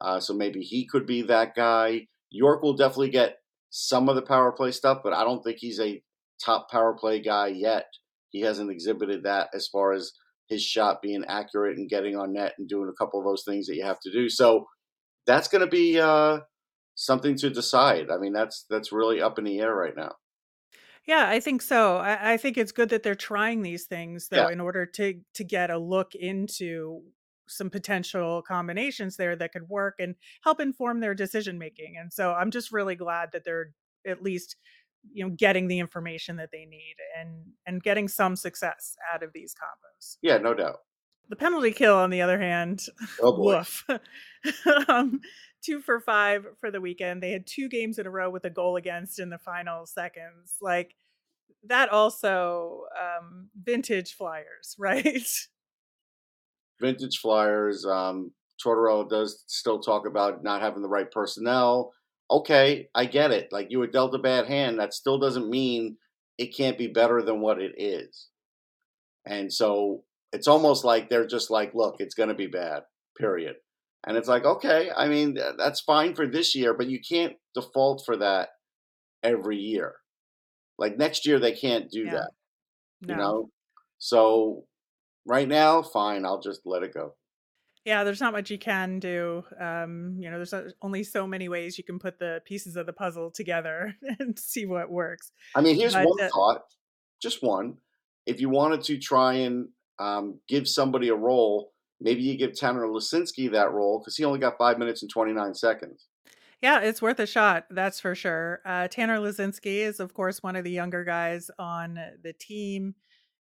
Uh, 0.00 0.20
so 0.20 0.34
maybe 0.34 0.60
he 0.60 0.86
could 0.86 1.06
be 1.06 1.22
that 1.22 1.54
guy. 1.54 2.06
York 2.30 2.62
will 2.62 2.76
definitely 2.76 3.10
get 3.10 3.38
some 3.70 4.08
of 4.08 4.16
the 4.16 4.22
power 4.22 4.52
play 4.52 4.70
stuff, 4.70 5.00
but 5.02 5.12
I 5.12 5.24
don't 5.24 5.42
think 5.42 5.58
he's 5.58 5.80
a 5.80 6.02
top 6.44 6.70
power 6.70 6.94
play 6.94 7.20
guy 7.20 7.48
yet. 7.48 7.86
He 8.30 8.40
hasn't 8.40 8.70
exhibited 8.70 9.22
that 9.24 9.48
as 9.54 9.68
far 9.68 9.92
as 9.92 10.12
his 10.48 10.62
shot 10.62 11.00
being 11.02 11.24
accurate 11.28 11.78
and 11.78 11.88
getting 11.88 12.16
on 12.16 12.32
net 12.32 12.54
and 12.58 12.68
doing 12.68 12.88
a 12.88 12.96
couple 13.02 13.20
of 13.20 13.26
those 13.26 13.44
things 13.44 13.66
that 13.66 13.76
you 13.76 13.84
have 13.84 14.00
to 14.00 14.12
do. 14.12 14.28
So 14.28 14.66
that's 15.26 15.48
going 15.48 15.60
to 15.60 15.70
be 15.70 15.98
uh, 15.98 16.40
something 16.94 17.36
to 17.36 17.50
decide. 17.50 18.10
I 18.10 18.18
mean, 18.18 18.32
that's 18.32 18.66
that's 18.68 18.92
really 18.92 19.22
up 19.22 19.38
in 19.38 19.44
the 19.44 19.60
air 19.60 19.74
right 19.74 19.96
now. 19.96 20.12
Yeah, 21.06 21.28
I 21.28 21.40
think 21.40 21.60
so. 21.62 21.96
I, 21.98 22.32
I 22.32 22.36
think 22.38 22.56
it's 22.56 22.72
good 22.72 22.88
that 22.90 23.02
they're 23.02 23.14
trying 23.14 23.62
these 23.62 23.84
things 23.84 24.28
though, 24.28 24.48
Yeah. 24.48 24.50
in 24.52 24.60
order 24.60 24.86
to 24.86 25.20
to 25.34 25.44
get 25.44 25.70
a 25.70 25.78
look 25.78 26.14
into 26.14 27.02
some 27.46 27.68
potential 27.70 28.40
combinations 28.42 29.16
there 29.16 29.36
that 29.36 29.52
could 29.52 29.68
work 29.68 29.96
and 29.98 30.14
help 30.42 30.60
inform 30.60 31.00
their 31.00 31.14
decision 31.14 31.58
making. 31.58 31.96
And 31.98 32.10
so 32.12 32.32
I'm 32.32 32.50
just 32.50 32.72
really 32.72 32.94
glad 32.96 33.32
that 33.32 33.44
they're 33.44 33.72
at 34.06 34.22
least 34.22 34.56
you 35.12 35.22
know 35.28 35.34
getting 35.36 35.68
the 35.68 35.78
information 35.78 36.36
that 36.36 36.50
they 36.50 36.64
need 36.64 36.96
and 37.18 37.44
and 37.66 37.82
getting 37.82 38.08
some 38.08 38.34
success 38.36 38.96
out 39.12 39.22
of 39.22 39.32
these 39.34 39.54
combos. 39.54 40.16
Yeah, 40.22 40.38
no 40.38 40.54
doubt. 40.54 40.78
The 41.28 41.36
penalty 41.36 41.72
kill, 41.72 41.96
on 41.96 42.10
the 42.10 42.20
other 42.22 42.38
hand, 42.38 42.80
Oh 43.20 43.32
boy. 43.36 43.56
woof. 43.58 43.84
um, 44.88 45.20
two 45.64 45.80
for 45.80 46.00
five 46.00 46.46
for 46.60 46.70
the 46.70 46.80
weekend. 46.80 47.22
They 47.22 47.30
had 47.30 47.46
two 47.46 47.68
games 47.68 47.98
in 47.98 48.06
a 48.06 48.10
row 48.10 48.30
with 48.30 48.44
a 48.44 48.50
goal 48.50 48.76
against 48.76 49.18
in 49.18 49.30
the 49.30 49.38
final 49.38 49.86
seconds. 49.86 50.56
Like 50.60 50.94
that 51.64 51.88
also 51.90 52.84
um 53.00 53.48
vintage 53.62 54.14
flyers, 54.14 54.74
right? 54.78 55.26
Vintage 56.80 57.18
flyers. 57.18 57.84
Um 57.84 58.32
Tortorella 58.64 59.08
does 59.08 59.44
still 59.46 59.80
talk 59.80 60.06
about 60.06 60.44
not 60.44 60.62
having 60.62 60.82
the 60.82 60.88
right 60.88 61.10
personnel. 61.10 61.92
Okay, 62.30 62.88
I 62.94 63.06
get 63.06 63.30
it. 63.30 63.48
Like 63.52 63.68
you 63.70 63.78
were 63.78 63.86
dealt 63.86 64.14
a 64.14 64.18
bad 64.18 64.46
hand. 64.46 64.78
That 64.78 64.94
still 64.94 65.18
doesn't 65.18 65.50
mean 65.50 65.96
it 66.38 66.56
can't 66.56 66.78
be 66.78 66.86
better 66.86 67.22
than 67.22 67.40
what 67.40 67.60
it 67.60 67.72
is. 67.76 68.28
And 69.26 69.52
so 69.52 70.04
it's 70.32 70.48
almost 70.48 70.84
like 70.84 71.08
they're 71.08 71.26
just 71.26 71.50
like, 71.50 71.74
look, 71.74 71.96
it's 71.98 72.14
going 72.14 72.28
to 72.28 72.34
be 72.34 72.46
bad, 72.46 72.82
period. 73.16 73.56
And 74.06 74.16
it's 74.16 74.28
like, 74.28 74.44
okay, 74.44 74.90
I 74.94 75.08
mean, 75.08 75.38
that's 75.56 75.80
fine 75.80 76.14
for 76.14 76.26
this 76.26 76.54
year, 76.54 76.74
but 76.74 76.88
you 76.88 77.00
can't 77.00 77.34
default 77.54 78.02
for 78.04 78.16
that 78.18 78.50
every 79.22 79.56
year. 79.56 79.94
Like 80.78 80.98
next 80.98 81.26
year, 81.26 81.38
they 81.38 81.52
can't 81.52 81.90
do 81.90 82.04
yeah. 82.04 82.12
that. 82.12 82.30
No. 83.02 83.14
You 83.14 83.18
know? 83.18 83.50
So 83.98 84.64
right 85.26 85.48
now, 85.48 85.82
fine, 85.82 86.26
I'll 86.26 86.40
just 86.40 86.60
let 86.66 86.82
it 86.82 86.92
go. 86.92 87.14
Yeah, 87.84 88.04
there's 88.04 88.20
not 88.20 88.32
much 88.32 88.50
you 88.50 88.58
can 88.58 88.98
do. 88.98 89.44
Um, 89.60 90.16
you 90.18 90.30
know, 90.30 90.38
there's 90.38 90.74
only 90.80 91.04
so 91.04 91.26
many 91.26 91.50
ways 91.50 91.76
you 91.76 91.84
can 91.84 91.98
put 91.98 92.18
the 92.18 92.40
pieces 92.46 92.76
of 92.76 92.86
the 92.86 92.94
puzzle 92.94 93.30
together 93.30 93.94
and 94.18 94.38
see 94.38 94.64
what 94.64 94.90
works. 94.90 95.32
I 95.54 95.60
mean, 95.60 95.76
here's 95.76 95.92
but, 95.92 96.06
one 96.06 96.22
uh, 96.22 96.28
thought, 96.28 96.62
just 97.20 97.42
one. 97.42 97.76
If 98.26 98.40
you 98.40 98.48
wanted 98.48 98.82
to 98.84 98.98
try 98.98 99.34
and 99.34 99.68
um, 99.98 100.40
give 100.48 100.66
somebody 100.66 101.10
a 101.10 101.14
role, 101.14 101.73
maybe 102.04 102.22
you 102.22 102.36
give 102.36 102.54
Tanner 102.54 102.86
Laczynski 102.86 103.50
that 103.50 103.72
role 103.72 103.98
because 103.98 104.16
he 104.16 104.24
only 104.24 104.38
got 104.38 104.58
five 104.58 104.78
minutes 104.78 105.02
and 105.02 105.10
29 105.10 105.54
seconds. 105.54 106.06
Yeah, 106.62 106.80
it's 106.80 107.02
worth 107.02 107.18
a 107.18 107.26
shot. 107.26 107.66
That's 107.70 107.98
for 107.98 108.14
sure. 108.14 108.60
Uh, 108.64 108.88
Tanner 108.88 109.18
Laczynski 109.18 109.78
is, 109.78 110.00
of 110.00 110.14
course, 110.14 110.42
one 110.42 110.54
of 110.54 110.64
the 110.64 110.70
younger 110.70 111.02
guys 111.04 111.50
on 111.58 111.98
the 112.22 112.32
team. 112.32 112.94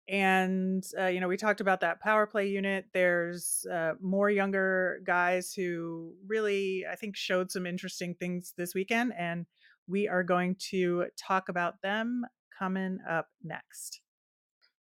And, 0.09 0.85
uh, 0.99 1.07
you 1.07 1.21
know, 1.21 1.29
we 1.29 1.37
talked 1.37 1.61
about 1.61 1.81
that 1.81 2.01
power 2.01 2.27
play 2.27 2.49
unit. 2.49 2.87
There's 2.93 3.65
uh, 3.73 3.93
more 4.01 4.31
younger 4.31 5.01
guys 5.05 5.53
who 5.53 6.15
really, 6.27 6.85
I 6.91 6.97
think, 6.97 7.17
showed 7.17 7.51
some 7.51 7.67
interesting 7.67 8.15
things 8.15 8.55
this 8.57 8.75
weekend. 8.75 9.13
And 9.17 9.47
we 9.87 10.09
are 10.09 10.25
going 10.25 10.57
to 10.71 11.07
talk 11.17 11.49
about 11.49 11.81
them 11.83 12.25
coming 12.59 12.99
up 13.09 13.29
next. 13.43 14.02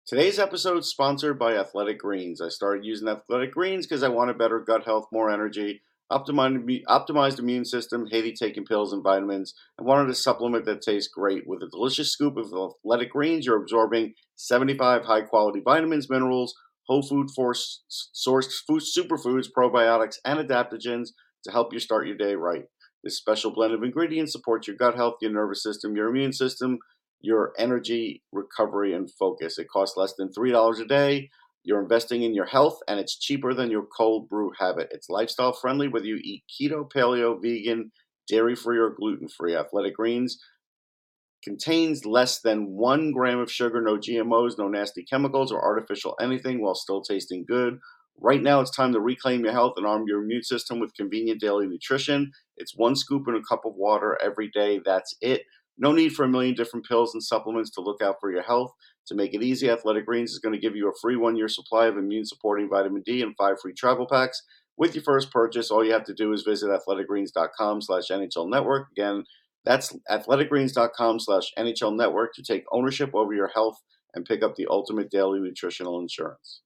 Today's 0.07 0.39
episode 0.39 0.77
is 0.77 0.87
sponsored 0.87 1.37
by 1.37 1.57
Athletic 1.57 1.99
Greens. 1.99 2.39
I 2.39 2.47
started 2.47 2.85
using 2.85 3.09
Athletic 3.09 3.51
Greens 3.51 3.85
because 3.85 4.03
I 4.03 4.07
wanted 4.07 4.37
better 4.37 4.61
gut 4.61 4.85
health, 4.85 5.07
more 5.11 5.29
energy, 5.29 5.81
optimized, 6.09 7.39
immune 7.39 7.65
system, 7.65 8.07
hated 8.09 8.37
taking 8.37 8.63
pills 8.63 8.93
and 8.93 9.03
vitamins, 9.03 9.53
and 9.77 9.85
wanted 9.85 10.09
a 10.09 10.15
supplement 10.15 10.63
that 10.63 10.81
tastes 10.81 11.11
great. 11.13 11.45
With 11.45 11.61
a 11.61 11.67
delicious 11.67 12.13
scoop 12.13 12.37
of 12.37 12.53
Athletic 12.53 13.11
Greens, 13.11 13.45
you're 13.45 13.61
absorbing 13.61 14.13
75 14.37 15.03
high 15.03 15.23
quality 15.23 15.59
vitamins, 15.59 16.09
minerals, 16.09 16.55
whole 16.87 17.01
food 17.01 17.27
sourced 17.37 18.53
food, 18.65 18.83
superfoods, 18.83 19.47
probiotics, 19.51 20.19
and 20.23 20.39
adaptogens 20.39 21.09
to 21.43 21.51
help 21.51 21.73
you 21.73 21.79
start 21.79 22.07
your 22.07 22.15
day 22.15 22.35
right. 22.35 22.63
This 23.03 23.17
special 23.17 23.51
blend 23.51 23.73
of 23.73 23.83
ingredients 23.83 24.31
supports 24.31 24.67
your 24.67 24.77
gut 24.77 24.95
health, 24.95 25.15
your 25.19 25.33
nervous 25.33 25.61
system, 25.61 25.97
your 25.97 26.07
immune 26.07 26.31
system, 26.31 26.79
your 27.21 27.53
energy, 27.57 28.23
recovery, 28.31 28.93
and 28.93 29.11
focus. 29.11 29.57
It 29.57 29.69
costs 29.69 29.97
less 29.97 30.13
than 30.15 30.29
$3 30.29 30.79
a 30.79 30.85
day. 30.85 31.29
You're 31.63 31.81
investing 31.81 32.23
in 32.23 32.33
your 32.33 32.45
health, 32.45 32.79
and 32.87 32.99
it's 32.99 33.17
cheaper 33.17 33.53
than 33.53 33.71
your 33.71 33.85
cold 33.97 34.29
brew 34.29 34.51
habit. 34.57 34.87
It's 34.91 35.09
lifestyle 35.09 35.53
friendly 35.53 35.87
whether 35.87 36.05
you 36.05 36.19
eat 36.23 36.43
keto, 36.47 36.89
paleo, 36.89 37.41
vegan, 37.41 37.91
dairy 38.29 38.55
free, 38.55 38.77
or 38.77 38.91
gluten 38.91 39.27
free. 39.27 39.55
Athletic 39.55 39.95
Greens 39.95 40.39
contains 41.43 42.05
less 42.05 42.39
than 42.41 42.67
one 42.71 43.11
gram 43.11 43.39
of 43.39 43.51
sugar, 43.51 43.81
no 43.81 43.97
GMOs, 43.97 44.57
no 44.57 44.67
nasty 44.67 45.03
chemicals, 45.03 45.51
or 45.51 45.63
artificial 45.63 46.15
anything 46.21 46.61
while 46.61 46.75
still 46.75 47.01
tasting 47.01 47.45
good. 47.47 47.79
Right 48.19 48.41
now, 48.41 48.61
it's 48.61 48.75
time 48.75 48.93
to 48.93 48.99
reclaim 48.99 49.43
your 49.43 49.53
health 49.53 49.73
and 49.77 49.85
arm 49.85 50.05
your 50.07 50.23
immune 50.23 50.43
system 50.43 50.79
with 50.79 50.95
convenient 50.95 51.39
daily 51.39 51.67
nutrition. 51.67 52.31
It's 52.57 52.75
one 52.75 52.95
scoop 52.95 53.27
in 53.27 53.35
a 53.35 53.43
cup 53.43 53.65
of 53.65 53.75
water 53.75 54.17
every 54.23 54.49
day. 54.49 54.79
That's 54.83 55.15
it. 55.21 55.43
No 55.77 55.91
need 55.91 56.13
for 56.13 56.25
a 56.25 56.27
million 56.27 56.55
different 56.55 56.85
pills 56.87 57.13
and 57.13 57.23
supplements 57.23 57.69
to 57.71 57.81
look 57.81 58.01
out 58.01 58.15
for 58.19 58.31
your 58.31 58.43
health. 58.43 58.71
To 59.07 59.15
make 59.15 59.33
it 59.33 59.43
easy, 59.43 59.69
Athletic 59.69 60.05
Greens 60.05 60.31
is 60.31 60.39
going 60.39 60.53
to 60.53 60.59
give 60.59 60.75
you 60.75 60.89
a 60.89 60.99
free 61.01 61.15
one 61.15 61.35
year 61.35 61.47
supply 61.47 61.87
of 61.87 61.97
immune 61.97 62.25
supporting 62.25 62.69
vitamin 62.69 63.03
D 63.05 63.21
and 63.21 63.35
five 63.37 63.55
free 63.61 63.73
travel 63.73 64.07
packs. 64.09 64.41
With 64.77 64.95
your 64.95 65.03
first 65.03 65.31
purchase, 65.31 65.71
all 65.71 65.83
you 65.83 65.93
have 65.93 66.03
to 66.05 66.13
do 66.13 66.33
is 66.33 66.43
visit 66.43 66.69
athleticgreens.com 66.69 67.81
slash 67.81 68.09
NHL 68.11 68.49
network. 68.49 68.87
Again, 68.91 69.23
that's 69.65 69.95
athleticgreens.com 70.09 71.19
slash 71.19 71.51
NHL 71.57 71.95
network 71.95 72.33
to 72.35 72.43
take 72.43 72.63
ownership 72.71 73.11
over 73.13 73.33
your 73.33 73.49
health 73.53 73.81
and 74.13 74.25
pick 74.25 74.43
up 74.43 74.55
the 74.55 74.67
ultimate 74.69 75.09
daily 75.09 75.39
nutritional 75.39 75.99
insurance. 75.99 76.61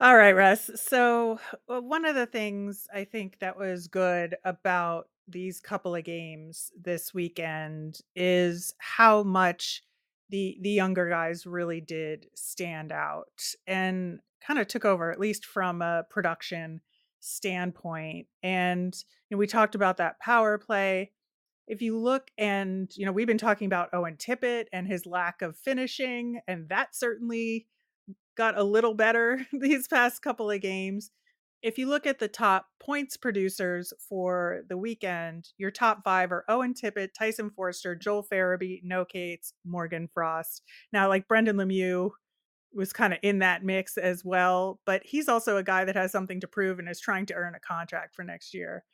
All 0.00 0.16
right, 0.16 0.34
Russ. 0.34 0.70
So, 0.76 1.40
uh, 1.68 1.80
one 1.80 2.06
of 2.06 2.14
the 2.14 2.26
things 2.26 2.86
I 2.94 3.04
think 3.04 3.38
that 3.40 3.58
was 3.58 3.86
good 3.86 4.36
about 4.44 5.08
these 5.30 5.60
couple 5.60 5.94
of 5.94 6.04
games 6.04 6.72
this 6.80 7.14
weekend 7.14 8.00
is 8.14 8.74
how 8.78 9.22
much 9.22 9.82
the 10.30 10.58
the 10.60 10.70
younger 10.70 11.08
guys 11.08 11.46
really 11.46 11.80
did 11.80 12.26
stand 12.34 12.92
out 12.92 13.54
and 13.66 14.20
kind 14.46 14.58
of 14.58 14.66
took 14.68 14.84
over 14.84 15.10
at 15.10 15.20
least 15.20 15.44
from 15.44 15.82
a 15.82 16.04
production 16.08 16.80
standpoint. 17.20 18.26
And 18.42 18.94
you 19.28 19.36
know, 19.36 19.38
we 19.38 19.46
talked 19.46 19.74
about 19.74 19.98
that 19.98 20.18
power 20.20 20.58
play. 20.58 21.12
If 21.66 21.82
you 21.82 21.98
look 21.98 22.30
and 22.38 22.90
you 22.96 23.06
know 23.06 23.12
we've 23.12 23.26
been 23.26 23.38
talking 23.38 23.66
about 23.66 23.90
Owen 23.92 24.16
Tippett 24.16 24.66
and 24.72 24.86
his 24.86 25.06
lack 25.06 25.42
of 25.42 25.56
finishing 25.56 26.40
and 26.48 26.68
that 26.68 26.96
certainly 26.96 27.66
got 28.36 28.58
a 28.58 28.64
little 28.64 28.94
better 28.94 29.46
these 29.52 29.86
past 29.86 30.22
couple 30.22 30.50
of 30.50 30.60
games 30.60 31.10
if 31.62 31.78
you 31.78 31.88
look 31.88 32.06
at 32.06 32.18
the 32.18 32.28
top 32.28 32.66
points 32.80 33.16
producers 33.16 33.92
for 34.08 34.62
the 34.68 34.76
weekend, 34.76 35.48
your 35.58 35.70
top 35.70 36.02
five 36.04 36.32
are 36.32 36.44
Owen 36.48 36.74
Tippett, 36.74 37.10
Tyson 37.12 37.50
Foerster, 37.50 37.94
Joel 37.94 38.26
Farabee, 38.30 38.80
Noah 38.82 39.06
Cates, 39.06 39.52
Morgan 39.64 40.08
Frost. 40.12 40.62
Now, 40.92 41.08
like 41.08 41.28
Brendan 41.28 41.56
Lemieux 41.56 42.10
was 42.72 42.92
kind 42.92 43.12
of 43.12 43.18
in 43.22 43.40
that 43.40 43.64
mix 43.64 43.98
as 43.98 44.24
well, 44.24 44.80
but 44.86 45.02
he's 45.04 45.28
also 45.28 45.56
a 45.56 45.62
guy 45.62 45.84
that 45.84 45.96
has 45.96 46.12
something 46.12 46.40
to 46.40 46.46
prove 46.48 46.78
and 46.78 46.88
is 46.88 47.00
trying 47.00 47.26
to 47.26 47.34
earn 47.34 47.54
a 47.54 47.60
contract 47.60 48.14
for 48.14 48.24
next 48.24 48.54
year. 48.54 48.84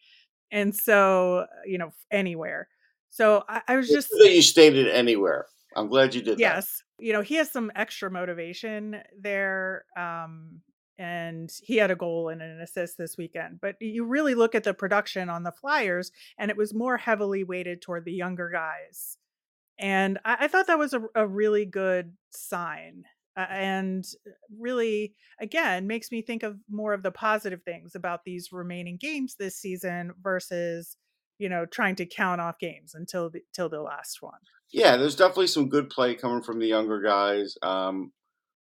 And 0.50 0.74
so, 0.74 1.46
you 1.66 1.78
know, 1.78 1.92
anywhere. 2.10 2.68
So 3.10 3.44
I, 3.48 3.62
I 3.68 3.76
was 3.76 3.88
just 3.88 4.08
that 4.10 4.32
you 4.32 4.42
stated 4.42 4.88
anywhere. 4.88 5.46
I'm 5.76 5.88
glad 5.88 6.14
you 6.14 6.22
did 6.22 6.38
yes. 6.38 6.82
That. 6.98 7.04
You 7.04 7.12
know, 7.12 7.20
he 7.20 7.34
has 7.36 7.50
some 7.50 7.70
extra 7.76 8.10
motivation 8.10 8.96
there. 9.20 9.84
Um, 9.96 10.62
and 10.98 11.50
he 11.62 11.76
had 11.76 11.90
a 11.90 11.96
goal 11.96 12.28
and 12.28 12.40
an 12.42 12.60
assist 12.60 12.96
this 12.96 13.16
weekend. 13.16 13.60
But 13.60 13.76
you 13.80 14.04
really 14.04 14.34
look 14.34 14.54
at 14.54 14.64
the 14.64 14.74
production 14.74 15.28
on 15.28 15.42
the 15.42 15.52
Flyers, 15.52 16.10
and 16.38 16.50
it 16.50 16.56
was 16.56 16.74
more 16.74 16.96
heavily 16.96 17.44
weighted 17.44 17.82
toward 17.82 18.04
the 18.04 18.12
younger 18.12 18.50
guys. 18.50 19.18
And 19.78 20.18
I, 20.24 20.36
I 20.40 20.48
thought 20.48 20.68
that 20.68 20.78
was 20.78 20.94
a, 20.94 21.02
a 21.14 21.26
really 21.26 21.66
good 21.66 22.12
sign. 22.30 23.04
Uh, 23.36 23.46
and 23.50 24.06
really, 24.58 25.14
again, 25.38 25.86
makes 25.86 26.10
me 26.10 26.22
think 26.22 26.42
of 26.42 26.56
more 26.70 26.94
of 26.94 27.02
the 27.02 27.10
positive 27.10 27.62
things 27.62 27.94
about 27.94 28.24
these 28.24 28.50
remaining 28.50 28.96
games 28.98 29.36
this 29.38 29.56
season 29.56 30.12
versus, 30.22 30.96
you 31.38 31.50
know, 31.50 31.66
trying 31.66 31.94
to 31.96 32.06
count 32.06 32.40
off 32.40 32.58
games 32.58 32.94
until 32.94 33.28
the, 33.28 33.40
till 33.52 33.68
the 33.68 33.82
last 33.82 34.22
one. 34.22 34.38
Yeah, 34.72 34.96
there's 34.96 35.16
definitely 35.16 35.48
some 35.48 35.68
good 35.68 35.90
play 35.90 36.14
coming 36.14 36.42
from 36.42 36.58
the 36.58 36.66
younger 36.66 37.02
guys. 37.02 37.58
Um, 37.62 38.12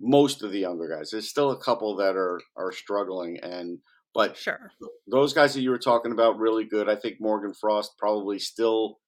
most 0.00 0.42
of 0.42 0.52
the 0.52 0.60
younger 0.60 0.88
guys. 0.88 1.10
There's 1.10 1.28
still 1.28 1.50
a 1.50 1.60
couple 1.60 1.96
that 1.96 2.16
are 2.16 2.40
are 2.56 2.72
struggling, 2.72 3.38
and 3.42 3.78
but 4.14 4.36
sure, 4.36 4.72
those 5.10 5.32
guys 5.32 5.54
that 5.54 5.62
you 5.62 5.70
were 5.70 5.78
talking 5.78 6.12
about 6.12 6.38
really 6.38 6.64
good. 6.64 6.88
I 6.88 6.96
think 6.96 7.16
Morgan 7.20 7.54
Frost 7.54 7.92
probably 7.98 8.38
still 8.38 8.98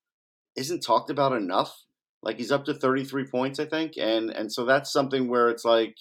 isn't 0.57 0.81
talked 0.81 1.11
about 1.11 1.33
enough. 1.33 1.75
Like 2.23 2.37
he's 2.37 2.53
up 2.53 2.67
to 2.67 2.75
33 2.75 3.27
points, 3.29 3.59
I 3.59 3.65
think, 3.65 3.95
and 3.99 4.31
and 4.31 4.53
so 4.53 4.65
that's 4.65 4.93
something 4.93 5.29
where 5.29 5.49
it's 5.49 5.65
like, 5.65 5.97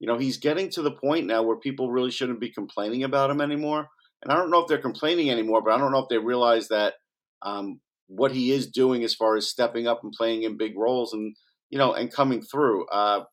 you 0.00 0.06
know, 0.06 0.18
he's 0.18 0.38
getting 0.38 0.68
to 0.70 0.82
the 0.82 0.90
point 0.90 1.26
now 1.26 1.42
where 1.42 1.56
people 1.56 1.90
really 1.90 2.10
shouldn't 2.10 2.40
be 2.40 2.50
complaining 2.50 3.04
about 3.04 3.30
him 3.30 3.40
anymore. 3.40 3.88
And 4.22 4.32
I 4.32 4.36
don't 4.36 4.50
know 4.50 4.60
if 4.60 4.68
they're 4.68 4.78
complaining 4.78 5.30
anymore, 5.30 5.62
but 5.62 5.72
I 5.72 5.78
don't 5.78 5.92
know 5.92 6.00
if 6.00 6.08
they 6.08 6.18
realize 6.18 6.68
that 6.68 6.94
um, 7.42 7.80
what 8.08 8.32
he 8.32 8.50
is 8.50 8.66
doing 8.66 9.04
as 9.04 9.14
far 9.14 9.36
as 9.36 9.48
stepping 9.48 9.86
up 9.86 10.00
and 10.02 10.12
playing 10.12 10.42
in 10.42 10.56
big 10.56 10.76
roles 10.76 11.12
and 11.12 11.36
you 11.70 11.78
know 11.78 11.92
and 11.92 12.12
coming 12.12 12.42
through. 12.42 12.86
Uh, 12.88 13.24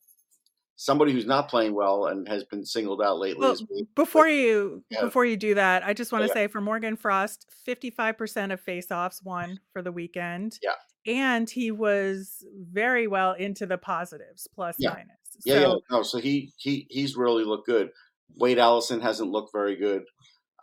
somebody 0.77 1.11
who's 1.11 1.25
not 1.25 1.49
playing 1.49 1.73
well 1.73 2.05
and 2.05 2.27
has 2.29 2.45
been 2.45 2.63
singled 2.63 3.01
out 3.01 3.17
lately. 3.17 3.41
Well, 3.41 3.57
before 3.95 4.27
you 4.27 4.83
yeah. 4.89 5.01
before 5.01 5.25
you 5.25 5.35
do 5.35 5.55
that, 5.55 5.83
I 5.83 5.93
just 5.93 6.11
want 6.13 6.23
to 6.23 6.27
yeah. 6.29 6.33
say 6.33 6.47
for 6.47 6.61
Morgan 6.61 6.95
Frost, 6.95 7.47
fifty 7.65 7.89
five 7.89 8.17
percent 8.17 8.53
of 8.53 8.63
faceoffs 8.63 9.23
won 9.23 9.59
for 9.73 9.81
the 9.81 9.91
weekend. 9.91 10.57
Yeah, 10.63 10.75
and 11.05 11.49
he 11.49 11.71
was 11.71 12.45
very 12.71 13.07
well 13.07 13.33
into 13.33 13.65
the 13.65 13.77
positives 13.77 14.47
plus 14.55 14.77
yeah. 14.79 14.91
minus. 14.91 15.07
Yeah, 15.43 15.53
so, 15.55 15.59
yeah, 15.59 15.75
no, 15.91 16.03
so 16.03 16.19
he 16.19 16.53
he 16.57 16.87
he's 16.89 17.17
really 17.17 17.43
looked 17.43 17.67
good. 17.67 17.89
Wade 18.37 18.59
Allison 18.59 19.01
hasn't 19.01 19.31
looked 19.31 19.51
very 19.51 19.75
good. 19.75 20.03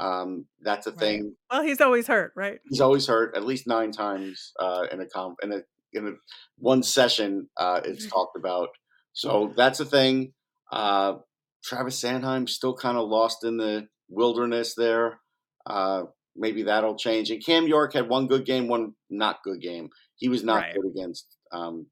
Um, 0.00 0.46
that's 0.60 0.86
a 0.86 0.90
right. 0.90 0.98
thing. 0.98 1.36
Well, 1.50 1.62
he's 1.62 1.80
always 1.80 2.06
hurt, 2.06 2.32
right? 2.36 2.58
He's 2.68 2.80
always 2.80 3.06
hurt 3.06 3.36
at 3.36 3.44
least 3.44 3.66
nine 3.66 3.92
times 3.92 4.52
uh, 4.60 4.86
in 4.90 5.00
a 5.00 5.06
comp 5.06 5.38
in 5.42 5.52
a 5.52 5.60
in 5.92 6.08
a 6.08 6.12
one 6.58 6.82
session. 6.82 7.48
Uh, 7.56 7.80
it's 7.84 8.06
talked 8.10 8.36
about 8.36 8.68
so 9.14 9.54
that's 9.56 9.80
a 9.80 9.86
thing. 9.86 10.34
Uh, 10.70 11.18
Travis 11.64 12.02
Sanheim 12.02 12.48
still 12.48 12.76
kind 12.76 12.98
of 12.98 13.08
lost 13.08 13.44
in 13.44 13.56
the 13.56 13.88
wilderness 14.10 14.74
there. 14.74 15.20
Uh, 15.66 16.04
maybe 16.36 16.64
that'll 16.64 16.96
change. 16.96 17.30
And 17.30 17.44
Cam 17.44 17.66
York 17.66 17.94
had 17.94 18.08
one 18.10 18.26
good 18.26 18.44
game, 18.44 18.68
one 18.68 18.94
not 19.10 19.42
good 19.44 19.62
game. 19.62 19.88
He 20.16 20.28
was 20.28 20.44
not 20.44 20.64
Right. 20.64 20.74
good 20.74 20.86
against 20.90 21.36
um, 21.52 21.86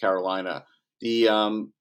Carolina. 0.00 0.64
The 1.00 1.28
um, 1.28 1.72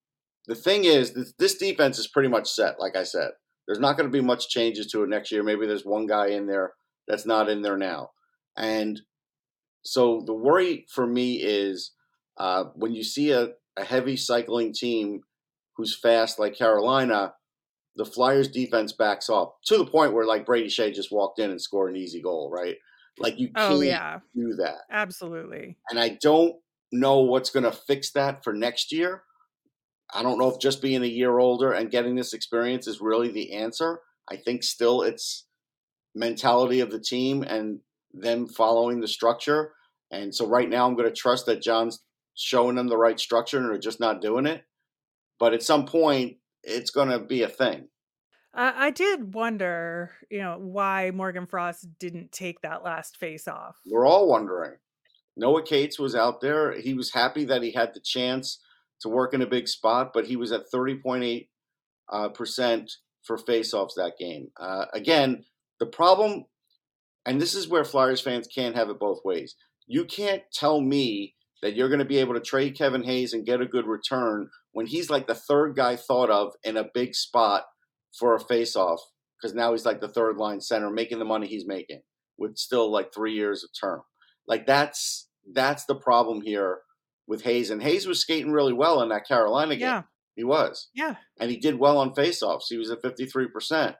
the 0.48 0.56
thing 0.56 0.86
is, 0.86 1.14
this, 1.14 1.34
this 1.40 1.56
defense 1.58 2.00
is 2.00 2.08
pretty 2.08 2.30
much 2.30 2.50
set. 2.50 2.80
Like 2.80 2.96
I 2.98 3.04
said, 3.04 3.32
there's 3.68 3.80
not 3.80 3.98
going 3.98 4.10
to 4.12 4.14
be 4.18 4.22
much 4.26 4.50
changes 4.50 4.88
to 4.88 5.04
it 5.04 5.10
next 5.10 5.32
year. 5.32 5.44
Maybe 5.44 5.68
there's 5.68 5.86
one 5.86 6.08
guy 6.08 6.28
in 6.30 6.48
there 6.48 6.74
that's 7.08 7.26
not 7.26 7.50
in 7.50 7.64
there 7.64 7.78
now, 7.78 8.12
and 8.58 9.02
so 9.84 10.24
the 10.26 10.34
worry 10.34 10.86
for 10.94 11.08
me 11.08 11.36
is 11.42 11.94
uh, 12.38 12.66
when 12.76 12.94
you 12.94 13.04
see 13.04 13.32
a, 13.32 13.50
a 13.82 13.86
heavy 13.86 14.16
cycling 14.16 14.74
team 14.74 15.22
who's 15.76 15.98
fast 15.98 16.40
like 16.40 16.56
Carolina, 16.56 17.34
the 17.96 18.06
Flyers 18.06 18.48
defense 18.48 18.94
backs 18.94 19.30
off 19.30 19.54
to 19.66 19.78
the 19.78 19.86
point 19.86 20.14
where 20.14 20.26
like 20.26 20.46
Brady 20.46 20.70
Skjei 20.70 20.94
just 20.94 21.12
walked 21.12 21.40
in 21.40 21.50
and 21.50 21.62
scored 21.62 21.90
an 21.90 21.98
easy 21.98 22.22
goal, 22.22 22.50
right? 22.54 22.76
Like 23.18 23.40
you 23.40 23.50
oh, 23.56 23.60
can't 23.60 23.74
Oh 23.74 23.82
yeah, 23.82 24.20
do 24.36 24.56
that. 24.56 24.80
absolutely. 24.90 25.78
And 25.90 26.00
I 26.00 26.18
don't 26.22 26.56
know 26.92 27.20
what's 27.20 27.50
going 27.50 27.64
to 27.64 27.72
fix 27.72 28.12
that 28.12 28.44
for 28.44 28.54
next 28.54 28.92
year. 28.92 29.24
I 30.14 30.24
don't 30.24 30.38
know 30.38 30.50
if 30.50 30.60
just 30.60 30.82
being 30.82 31.04
a 31.04 31.08
year 31.08 31.40
older 31.40 31.72
and 31.72 31.92
getting 31.92 32.16
this 32.16 32.34
experience 32.34 32.88
is 32.88 33.02
really 33.02 33.30
the 33.30 33.54
answer. 33.54 34.02
I 34.30 34.36
think 34.36 34.64
still 34.64 35.02
it's 35.02 35.48
mentality 36.14 36.82
of 36.82 36.92
the 36.92 37.00
team 37.00 37.44
and 37.44 37.80
them 38.14 38.48
following 38.48 39.00
the 39.00 39.08
structure. 39.08 39.74
And 40.12 40.36
so 40.36 40.46
right 40.48 40.70
now 40.70 40.86
I'm 40.86 40.96
going 40.96 41.08
to 41.08 41.16
trust 41.16 41.46
that 41.46 41.62
John's 41.62 42.04
showing 42.36 42.76
them 42.76 42.88
the 42.88 42.98
right 42.98 43.20
structure 43.20 43.58
and 43.58 43.70
they're 43.70 43.78
just 43.78 44.00
not 44.00 44.22
doing 44.22 44.46
it. 44.46 44.64
But 45.40 45.54
at 45.54 45.64
some 45.64 45.86
point, 45.86 46.38
it's 46.64 46.92
going 46.92 47.10
to 47.10 47.20
be 47.20 47.44
a 47.44 47.50
thing. 47.50 47.88
I, 48.54 48.88
I 48.88 48.90
did 48.92 49.34
wonder, 49.34 50.12
you 50.30 50.40
know, 50.40 50.58
why 50.60 51.12
Morgan 51.14 51.48
Frost 51.48 51.88
didn't 52.00 52.32
take 52.32 52.62
that 52.62 52.84
last 52.84 53.18
face 53.18 53.48
off. 53.48 53.78
We're 53.86 54.06
all 54.06 54.28
wondering. 54.28 54.74
Noah 55.38 55.64
Cates 55.64 55.98
was 55.98 56.16
out 56.16 56.42
there. 56.42 56.80
He 56.80 56.94
was 56.94 57.14
happy 57.14 57.46
that 57.46 57.64
he 57.64 57.72
had 57.72 57.94
the 57.94 58.02
chance 58.02 58.60
to 59.02 59.10
work 59.10 59.34
in 59.34 59.42
a 59.42 59.48
big 59.48 59.68
spot, 59.68 60.12
but 60.14 60.26
he 60.26 60.36
was 60.36 60.52
at 60.52 60.72
30.8 60.74 61.48
uh, 62.12 62.30
percent 62.30 62.92
for 63.24 63.38
faceoffs 63.38 63.96
that 63.96 64.18
game. 64.20 64.50
Uh, 64.60 64.86
again, 64.94 65.46
the 65.80 65.86
problem, 65.86 66.46
and 67.26 67.42
this 67.42 67.56
is 67.56 67.68
where 67.68 67.86
Flyers 67.86 68.22
fans 68.22 68.48
can't 68.48 68.76
have 68.76 68.90
it 68.90 69.00
both 69.00 69.24
ways. 69.24 69.56
You 69.88 70.06
can't 70.06 70.44
tell 70.54 70.82
me 70.82 71.36
that 71.62 71.76
you're 71.76 71.90
going 71.90 72.00
to 72.00 72.06
be 72.06 72.18
able 72.18 72.34
to 72.34 72.40
trade 72.42 72.78
Kevin 72.78 73.04
Hayes 73.04 73.34
and 73.34 73.46
get 73.46 73.62
a 73.62 73.66
good 73.66 73.86
return 73.86 74.50
when 74.72 74.88
he's 74.88 75.10
like 75.10 75.28
the 75.28 75.36
third 75.36 75.76
guy 75.76 75.96
thought 75.96 76.30
of 76.30 76.54
in 76.64 76.78
a 76.78 76.90
big 76.94 77.14
spot 77.16 77.66
for 78.18 78.36
a 78.36 78.40
faceoff 78.40 79.00
because 79.40 79.54
now 79.56 79.72
he's 79.72 79.86
like 79.86 80.02
the 80.02 80.08
third 80.08 80.38
line 80.38 80.60
center 80.62 80.90
making 80.90 81.20
the 81.20 81.26
money 81.26 81.48
he's 81.48 81.68
making 81.68 82.02
with 82.38 82.58
still 82.58 82.92
like 82.92 83.14
three 83.14 83.34
years 83.34 83.64
of 83.64 83.70
term. 83.80 84.02
Like 84.48 84.66
that's 84.66 85.28
that's 85.54 85.86
the 85.86 85.96
problem 85.96 86.42
here 86.42 86.80
with 87.28 87.44
Hayes. 87.44 87.70
And 87.70 87.82
Hayes 87.84 88.08
was 88.08 88.20
skating 88.20 88.52
really 88.52 88.74
well 88.74 89.02
in 89.02 89.10
that 89.10 89.28
Carolina 89.28 89.76
game. 89.76 89.82
Yeah, 89.88 90.02
He 90.36 90.44
was. 90.44 90.90
yeah. 90.94 91.16
And 91.40 91.50
he 91.52 91.58
did 91.58 91.80
well 91.80 91.98
on 91.98 92.14
faceoffs. 92.14 92.64
He 92.70 92.78
was 92.78 92.92
at 92.92 93.02
53%. 93.02 93.96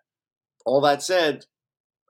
All 0.66 0.82
that 0.82 1.02
said, 1.02 1.46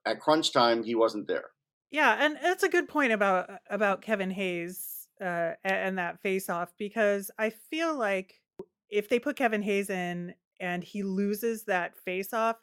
at 0.05 0.19
crunch 0.19 0.51
time, 0.51 0.83
he 0.83 0.95
wasn't 0.95 1.27
there. 1.27 1.45
Yeah, 1.91 2.17
and 2.19 2.37
that's 2.41 2.63
a 2.63 2.69
good 2.69 2.87
point 2.87 3.11
about 3.11 3.49
about 3.69 4.01
Kevin 4.01 4.31
Hayes 4.31 4.90
uh, 5.21 5.53
and 5.63 5.97
that 5.97 6.21
face 6.21 6.49
off 6.49 6.73
because 6.77 7.29
I 7.37 7.49
feel 7.51 7.97
like 7.97 8.41
if 8.89 9.07
they 9.09 9.19
put 9.19 9.35
Kevin 9.35 9.61
Hayes 9.61 9.89
in 9.89 10.33
and 10.59 10.83
he 10.83 11.03
loses 11.03 11.63
that 11.65 11.95
face 11.97 12.33
off, 12.33 12.57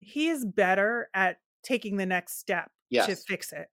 he 0.00 0.28
is 0.28 0.44
better 0.44 1.08
at 1.14 1.38
taking 1.64 1.96
the 1.96 2.06
next 2.06 2.38
step 2.38 2.70
to 3.06 3.16
fix 3.16 3.52
it 3.52 3.68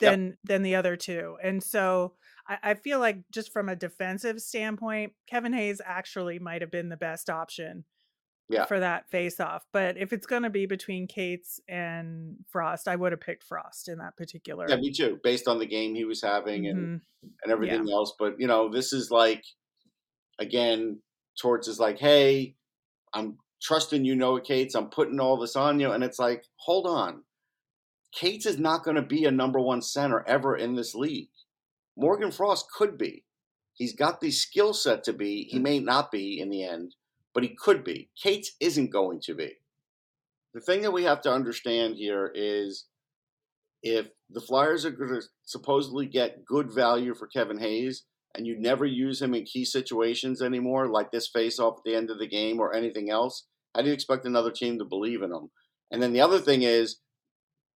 Yep. 0.00 0.12
than 0.12 0.38
than 0.44 0.62
the 0.62 0.76
other 0.76 0.94
two. 0.96 1.36
And 1.42 1.60
so 1.62 2.14
I, 2.48 2.58
I 2.70 2.74
feel 2.74 3.00
like 3.00 3.18
just 3.32 3.52
from 3.52 3.68
a 3.68 3.74
defensive 3.74 4.40
standpoint, 4.40 5.12
Kevin 5.28 5.52
Hayes 5.52 5.80
actually 5.84 6.38
might 6.38 6.60
have 6.62 6.70
been 6.70 6.88
the 6.88 6.96
best 6.96 7.28
option 7.28 7.84
Yeah. 8.50 8.64
for 8.64 8.80
that 8.80 9.10
face 9.10 9.40
off. 9.40 9.66
But 9.72 9.98
if 9.98 10.12
it's 10.12 10.26
going 10.26 10.42
to 10.44 10.50
be 10.50 10.64
between 10.66 11.06
Cates 11.06 11.60
and 11.68 12.36
Frost, 12.48 12.88
I 12.88 12.96
would 12.96 13.12
have 13.12 13.20
picked 13.20 13.44
Frost 13.44 13.88
in 13.88 13.98
that 13.98 14.16
particular. 14.16 14.66
Yeah, 14.68 14.76
me 14.76 14.90
too, 14.92 15.20
based 15.22 15.46
on 15.48 15.58
the 15.58 15.66
game 15.66 15.94
he 15.94 16.04
was 16.06 16.22
having 16.22 16.66
and, 16.66 17.00
Mhm. 17.00 17.30
and 17.42 17.52
everything 17.52 17.90
else. 17.90 18.14
But, 18.18 18.40
you 18.40 18.46
know, 18.46 18.70
this 18.70 18.92
is 18.94 19.10
like, 19.10 19.44
again, 20.38 21.02
Torts 21.40 21.68
is 21.68 21.78
like, 21.78 21.98
hey, 21.98 22.56
I'm 23.12 23.38
trusting 23.62 24.04
you, 24.04 24.14
Noah 24.14 24.40
Cates. 24.40 24.74
I'm 24.74 24.88
putting 24.90 25.20
all 25.20 25.36
this 25.36 25.54
on 25.56 25.78
you. 25.80 25.90
And 25.92 26.02
it's 26.02 26.18
like, 26.18 26.44
hold 26.56 26.86
on. 26.86 27.24
Cates 28.12 28.46
is 28.46 28.58
not 28.58 28.82
going 28.82 28.96
to 28.96 29.02
be 29.02 29.26
a 29.26 29.30
number 29.30 29.60
one 29.60 29.82
center 29.82 30.24
ever 30.26 30.56
in 30.56 30.74
this 30.74 30.94
league. 30.94 31.28
Morgan 31.96 32.30
Frost 32.30 32.66
could 32.74 32.96
be. 32.96 33.24
He's 33.74 33.94
got 33.94 34.20
the 34.20 34.30
skill 34.30 34.72
set 34.72 35.04
to 35.04 35.12
be. 35.12 35.44
He 35.44 35.58
may 35.58 35.78
not 35.80 36.10
be 36.10 36.40
in 36.40 36.48
the 36.48 36.64
end, 36.64 36.94
but 37.34 37.42
he 37.42 37.50
could 37.50 37.84
be. 37.84 38.10
Cates 38.20 38.52
isn't 38.60 38.92
going 38.92 39.20
to 39.24 39.34
be. 39.34 39.52
The 40.54 40.60
thing 40.60 40.82
that 40.82 40.92
we 40.92 41.04
have 41.04 41.20
to 41.22 41.32
understand 41.32 41.96
here 41.96 42.32
is 42.34 42.86
if 43.82 44.08
the 44.30 44.40
Flyers 44.40 44.84
are 44.84 44.90
going 44.90 45.20
to 45.20 45.22
supposedly 45.44 46.06
get 46.06 46.44
good 46.44 46.72
value 46.72 47.14
for 47.14 47.26
Kevin 47.26 47.58
Hayes 47.58 48.04
and 48.34 48.46
you 48.46 48.58
never 48.58 48.84
use 48.84 49.22
him 49.22 49.34
in 49.34 49.44
key 49.44 49.64
situations 49.64 50.42
anymore, 50.42 50.88
like 50.88 51.10
this 51.10 51.28
face 51.28 51.58
off 51.58 51.78
at 51.78 51.84
the 51.84 51.94
end 51.94 52.10
of 52.10 52.18
the 52.18 52.26
game 52.26 52.60
or 52.60 52.74
anything 52.74 53.10
else, 53.10 53.46
how 53.74 53.82
do 53.82 53.88
you 53.88 53.94
expect 53.94 54.24
another 54.24 54.50
team 54.50 54.78
to 54.78 54.84
believe 54.84 55.22
in 55.22 55.32
him? 55.32 55.50
And 55.90 56.02
then 56.02 56.12
the 56.12 56.20
other 56.20 56.38
thing 56.38 56.62
is, 56.62 57.00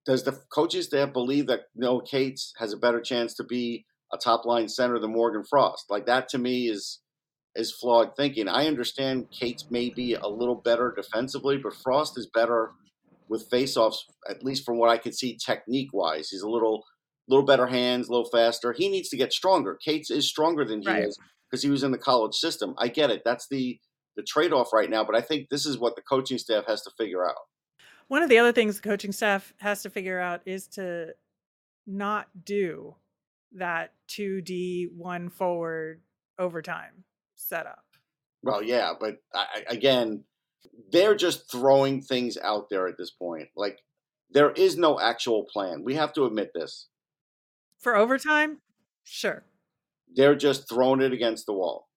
does 0.05 0.25
the 0.25 0.41
coaching 0.53 0.83
staff 0.83 1.13
believe 1.13 1.47
that 1.47 1.67
Noah 1.77 2.05
Cates 2.05 2.53
has 2.59 2.73
a 2.73 2.79
better 2.79 3.01
chance 3.01 3.35
to 3.35 3.45
be 3.45 3.87
a 4.13 4.19
top 4.19 4.45
line 4.45 4.69
center 4.69 4.99
than 4.99 5.13
Morgan 5.13 5.45
Frost? 5.49 5.87
Like 5.89 6.07
that 6.07 6.29
to 6.31 6.39
me 6.39 6.69
is 6.69 7.01
is 7.57 7.73
flawed 7.73 8.17
thinking. 8.17 8.49
I 8.49 8.67
understand 8.67 9.27
Cates 9.39 9.67
may 9.71 9.91
be 9.91 10.15
a 10.15 10.27
little 10.29 10.55
better 10.57 10.93
defensively, 10.95 11.59
but 11.59 11.75
Frost 11.75 12.19
is 12.19 12.29
better 12.33 12.73
with 13.29 13.49
faceoffs, 13.51 13.97
at 14.29 14.43
least 14.45 14.65
from 14.65 14.79
what 14.79 14.91
I 14.91 14.99
could 14.99 15.15
see 15.15 15.37
technique 15.37 15.91
wise. 15.93 16.29
He's 16.31 16.43
a 16.43 16.49
little 16.49 16.85
little 17.29 17.45
better 17.47 17.67
hands, 17.67 18.09
a 18.09 18.11
little 18.13 18.29
faster. 18.31 18.73
He 18.73 18.89
needs 18.89 19.09
to 19.11 19.17
get 19.17 19.33
stronger. 19.33 19.79
Cates 19.85 20.11
is 20.11 20.29
stronger 20.29 20.65
than 20.65 20.83
he 20.83 20.89
Right. 20.89 21.05
is 21.05 21.17
because 21.51 21.63
he 21.63 21.71
was 21.71 21.83
in 21.85 21.93
the 21.93 21.99
college 21.99 22.35
system. 22.35 22.75
I 22.79 22.89
get 22.89 23.11
it. 23.11 23.23
That's 23.25 23.47
the 23.49 23.79
the 24.17 24.23
trade 24.23 24.53
off 24.53 24.73
right 24.75 24.91
now, 24.91 25.05
but 25.05 25.15
I 25.17 25.23
think 25.23 25.49
this 25.49 25.65
is 25.65 25.79
what 25.79 25.97
the 25.97 26.03
coaching 26.03 26.37
staff 26.37 26.67
has 26.67 26.83
to 26.83 26.91
figure 26.99 27.27
out. 27.27 27.37
One 28.09 28.23
of 28.23 28.29
the 28.29 28.39
other 28.39 28.53
things 28.53 28.77
the 28.77 28.87
coaching 28.87 29.13
staff 29.13 29.55
has 29.61 29.83
to 29.83 29.91
figure 29.91 30.21
out 30.21 30.43
is 30.45 30.67
to 30.69 31.15
not 31.87 32.29
do 32.45 32.97
that 33.53 33.95
2D 34.09 34.89
one 34.95 35.31
forward 35.31 36.03
overtime 36.39 37.05
setup. 37.53 37.85
Well, 38.43 38.63
yeah, 38.63 38.93
but 38.99 39.19
I, 39.35 39.63
again, 39.69 40.25
they're 40.91 41.15
just 41.15 41.51
throwing 41.51 42.01
things 42.01 42.39
out 42.39 42.71
there 42.71 42.87
at 42.89 42.97
this 42.97 43.11
point. 43.11 43.49
Like 43.55 43.79
there 44.31 44.53
is 44.53 44.79
no 44.79 44.99
actual 44.99 45.45
plan. 45.53 45.85
We 45.85 45.95
have 45.95 46.15
to 46.15 46.25
admit 46.25 46.51
this. 46.55 46.89
For 47.79 47.95
overtime? 47.95 48.59
Sure. 49.05 49.45
They're 50.15 50.35
just 50.35 50.67
throwing 50.69 51.03
it 51.03 51.13
against 51.13 51.45
the 51.47 51.53
wall. 51.53 51.89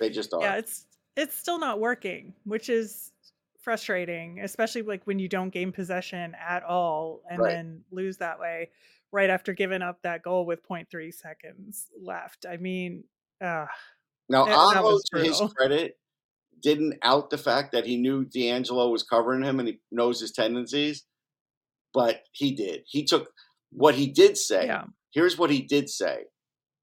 They 0.00 0.10
just 0.10 0.34
are. 0.34 0.40
Yeah, 0.42 0.56
it's 0.56 0.86
it's 1.16 1.36
still 1.36 1.58
not 1.60 1.78
working, 1.78 2.34
which 2.44 2.68
is 2.68 3.12
frustrating, 3.60 4.40
especially 4.40 4.82
like 4.82 5.06
when 5.06 5.18
you 5.20 5.28
don't 5.28 5.50
gain 5.50 5.70
possession 5.70 6.34
at 6.34 6.64
all 6.64 7.22
and 7.30 7.38
Right. 7.38 7.52
then 7.52 7.84
lose 7.92 8.16
that 8.16 8.40
way 8.40 8.70
right 9.12 9.30
after 9.30 9.52
giving 9.52 9.82
up 9.82 10.02
that 10.02 10.22
goal 10.22 10.46
with 10.46 10.66
0.3 10.66 11.12
seconds 11.12 11.90
left. 12.00 12.46
I 12.48 12.56
mean, 12.56 13.04
uh, 13.40 13.66
Now, 14.30 14.44
that 14.44 15.02
to 15.12 15.22
his 15.22 15.42
credit, 15.56 15.98
didn't 16.62 16.98
out 17.02 17.30
the 17.30 17.38
fact 17.38 17.72
that 17.72 17.86
he 17.86 17.96
knew 17.96 18.24
D'Angelo 18.24 18.88
was 18.88 19.02
covering 19.02 19.42
him 19.42 19.58
and 19.58 19.68
he 19.68 19.80
knows 19.90 20.20
his 20.20 20.30
tendencies, 20.30 21.04
but 21.92 22.22
he 22.32 22.54
did. 22.54 22.82
He 22.86 23.04
took 23.04 23.30
what 23.72 23.94
he 23.94 24.06
did 24.06 24.36
say. 24.36 24.66
yeah. 24.66 24.84
Here's 25.12 25.36
what 25.36 25.50
he 25.50 25.62
did 25.62 25.88
say, 25.88 26.26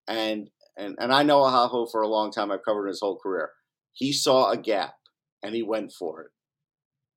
and 0.08 0.50
and 0.78 0.96
and 1.00 1.14
I 1.14 1.24
know 1.24 1.44
Aho 1.44 1.86
for 1.86 2.02
a 2.02 2.08
long 2.08 2.32
time. 2.32 2.52
I've 2.52 2.66
covered 2.66 2.88
his 2.88 3.00
whole 3.00 3.18
career. 3.18 3.52
He 3.94 4.12
saw 4.12 4.52
a 4.52 4.58
gap 4.58 4.96
and 5.42 5.56
he 5.56 5.64
went 5.64 5.94
for 5.94 6.24
it. 6.24 6.32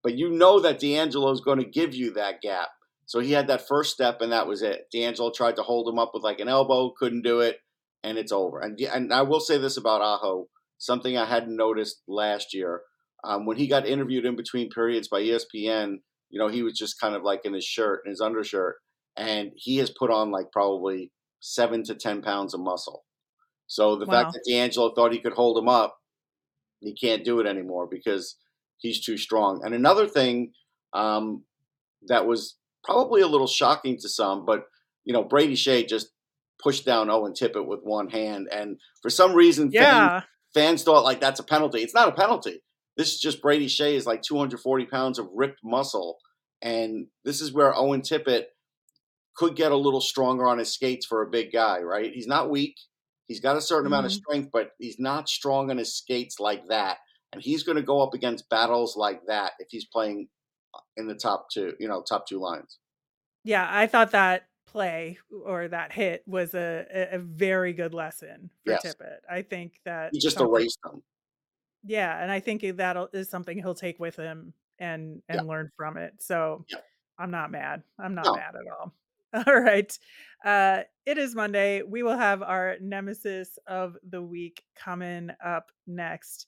But 0.03 0.17
you 0.17 0.31
know 0.31 0.61
that 0.61 0.79
D'Angelo 0.79 1.31
is 1.33 1.41
going 1.41 1.59
to 1.59 1.65
give 1.65 1.95
you 1.95 2.13
that 2.13 2.41
gap. 2.41 2.69
So 3.07 3.19
he 3.19 3.33
had 3.33 3.49
that 3.49 3.67
first 3.67 3.93
step, 3.93 4.21
and 4.21 4.31
that 4.31 4.47
was 4.47 4.63
it. 4.63 4.87
D'Angelo 4.93 5.33
tried 5.33 5.57
to 5.57 5.63
hold 5.63 5.89
him 5.89 5.99
up 5.99 6.13
with 6.15 6.23
like 6.23 6.39
an 6.39 6.49
elbow, 6.49 6.95
couldn't 6.97 7.23
do 7.23 7.41
it, 7.41 7.59
and 8.03 8.19
it's 8.19 8.33
over. 8.33 8.61
And 8.61 8.79
and 8.81 9.13
I 9.13 9.23
will 9.23 9.41
say 9.41 9.59
this 9.59 9.77
about 9.77 10.03
Aho, 10.03 10.49
something 10.79 11.17
I 11.17 11.27
hadn't 11.27 11.57
noticed 11.57 12.03
last 12.09 12.55
year. 12.55 12.83
Um, 13.25 13.45
when 13.47 13.59
he 13.59 13.67
got 13.67 13.87
interviewed 13.87 14.25
in 14.25 14.37
between 14.37 14.71
periods 14.71 15.09
by 15.09 15.21
ESPN, 15.21 15.97
you 16.31 16.39
know, 16.39 16.49
he 16.49 16.63
was 16.63 16.79
just 16.79 17.01
kind 17.01 17.15
of 17.15 17.23
like 17.23 17.43
in 17.45 17.53
his 17.55 17.65
shirt 17.65 18.01
and 18.05 18.11
his 18.13 18.21
undershirt, 18.21 18.77
and 19.17 19.53
he 19.57 19.77
has 19.79 19.91
put 19.91 20.11
on 20.11 20.31
like 20.31 20.47
probably 20.53 21.13
seven 21.41 21.83
to 21.85 21.95
ten 21.95 22.23
pounds 22.23 22.55
of 22.55 22.61
muscle. 22.61 23.05
So 23.67 23.97
the 23.97 24.07
Wow. 24.07 24.15
fact 24.17 24.33
that 24.35 24.45
D'Angelo 24.49 24.95
thought 24.95 25.13
he 25.13 25.21
could 25.21 25.35
hold 25.35 25.59
him 25.59 25.69
up, 25.69 25.97
he 26.81 26.95
can't 26.95 27.25
do 27.25 27.41
it 27.41 27.47
anymore 27.47 27.87
because 27.91 28.37
he's 28.79 29.05
too 29.05 29.17
strong. 29.19 29.61
And 29.65 29.75
another 29.75 30.07
thing, 30.09 30.53
um, 30.93 31.45
that 32.09 32.27
was 32.27 32.59
probably 32.85 33.23
a 33.23 33.29
little 33.29 33.47
shocking 33.47 33.99
to 34.01 34.09
some, 34.09 34.47
but 34.47 34.65
you 35.05 35.13
know, 35.13 35.25
Brady 35.25 35.55
Skjei 35.55 35.89
just 35.89 36.13
pushed 36.63 36.85
down 36.85 37.11
Owen 37.11 37.33
Tippett 37.33 37.67
with 37.67 37.81
one 37.83 38.09
hand, 38.09 38.49
and 38.53 38.79
for 39.03 39.11
some 39.11 39.33
reason, 39.33 39.71
yeah, 39.73 40.21
fans, 40.21 40.25
fans 40.55 40.83
thought 40.83 41.05
like 41.05 41.21
that's 41.21 41.41
a 41.41 41.45
penalty. 41.45 41.81
It's 41.81 41.95
not 41.95 42.09
a 42.09 42.13
penalty. 42.13 42.63
This 42.97 43.15
is 43.15 43.21
just 43.21 43.43
Brady 43.43 43.67
Skjei 43.67 43.95
is 43.95 44.07
like 44.07 44.23
240 44.23 44.87
pounds 44.87 45.19
of 45.19 45.29
ripped 45.35 45.61
muscle, 45.65 46.19
and 46.63 47.07
this 47.25 47.41
is 47.41 47.53
where 47.53 47.77
Owen 47.77 48.03
Tippett 48.03 48.45
could 49.37 49.57
get 49.57 49.73
a 49.73 49.77
little 49.77 50.01
stronger 50.01 50.47
on 50.47 50.59
his 50.59 50.73
skates 50.73 51.07
for 51.07 51.23
a 51.23 51.31
big 51.31 51.53
guy, 51.53 51.81
right? 51.81 52.13
He's 52.13 52.27
not 52.27 52.51
weak. 52.51 52.77
He's 53.27 53.41
got 53.41 53.57
a 53.57 53.61
certain 53.61 53.85
mm-hmm. 53.85 53.93
amount 53.95 54.07
of 54.07 54.13
mm-hmm. 54.13 54.23
strength, 54.23 54.51
but 54.53 54.73
he's 54.79 54.99
not 54.99 55.29
strong 55.29 55.71
on 55.71 55.79
his 55.79 55.97
skates 55.97 56.41
like 56.41 56.69
that. 56.69 56.99
And 57.33 57.41
he's 57.41 57.63
going 57.63 57.77
to 57.77 57.83
go 57.83 58.03
up 58.03 58.13
against 58.13 58.51
battles 58.51 58.97
like 58.97 59.21
that 59.29 59.53
if 59.61 59.69
he's 59.71 59.87
playing 59.87 60.29
in 60.97 61.07
the 61.07 61.15
top 61.15 61.47
two, 61.53 61.75
you 61.79 61.89
know, 61.89 62.03
top 62.03 62.27
two 62.27 62.41
lines. 62.41 62.79
Yeah, 63.45 63.67
I 63.71 63.87
thought 63.87 64.11
that 64.11 64.49
play 64.71 65.19
or 65.45 65.69
that 65.69 65.93
hit 65.93 66.23
was 66.27 66.55
a, 66.55 67.09
a 67.13 67.19
very 67.19 67.73
good 67.73 67.95
lesson 67.95 68.51
for 68.65 68.73
yes. 68.73 68.85
Tippett. 68.85 69.19
I 69.29 69.43
think 69.43 69.81
that 69.85 70.11
he 70.13 70.19
just 70.19 70.41
erased 70.41 70.79
them. 70.83 71.03
Yeah, 71.85 72.23
and 72.23 72.31
I 72.31 72.41
think 72.41 72.63
that 72.77 72.97
is 73.13 73.29
something 73.29 73.59
he'll 73.59 73.75
take 73.75 73.99
with 73.99 74.17
him 74.17 74.53
and 74.79 75.23
and 75.29 75.41
yeah. 75.41 75.43
learn 75.43 75.71
from 75.77 75.97
it. 75.97 76.15
So 76.19 76.65
yeah. 76.69 76.79
I'm 77.19 77.31
not 77.31 77.51
mad. 77.51 77.83
I'm 77.99 78.15
not 78.15 78.27
no. 78.27 78.35
mad 78.35 78.55
at 78.55 78.73
all. 78.73 78.95
All 79.47 79.61
right. 79.61 79.97
Uh, 80.45 80.83
it 81.07 81.17
is 81.17 81.37
Monday. 81.37 81.83
We 81.83 82.03
will 82.03 82.17
have 82.17 82.43
our 82.43 82.77
nemesis 82.81 83.59
of 83.67 83.97
the 84.09 84.21
week 84.21 84.65
coming 84.75 85.31
up 85.45 85.71
next. 85.87 86.47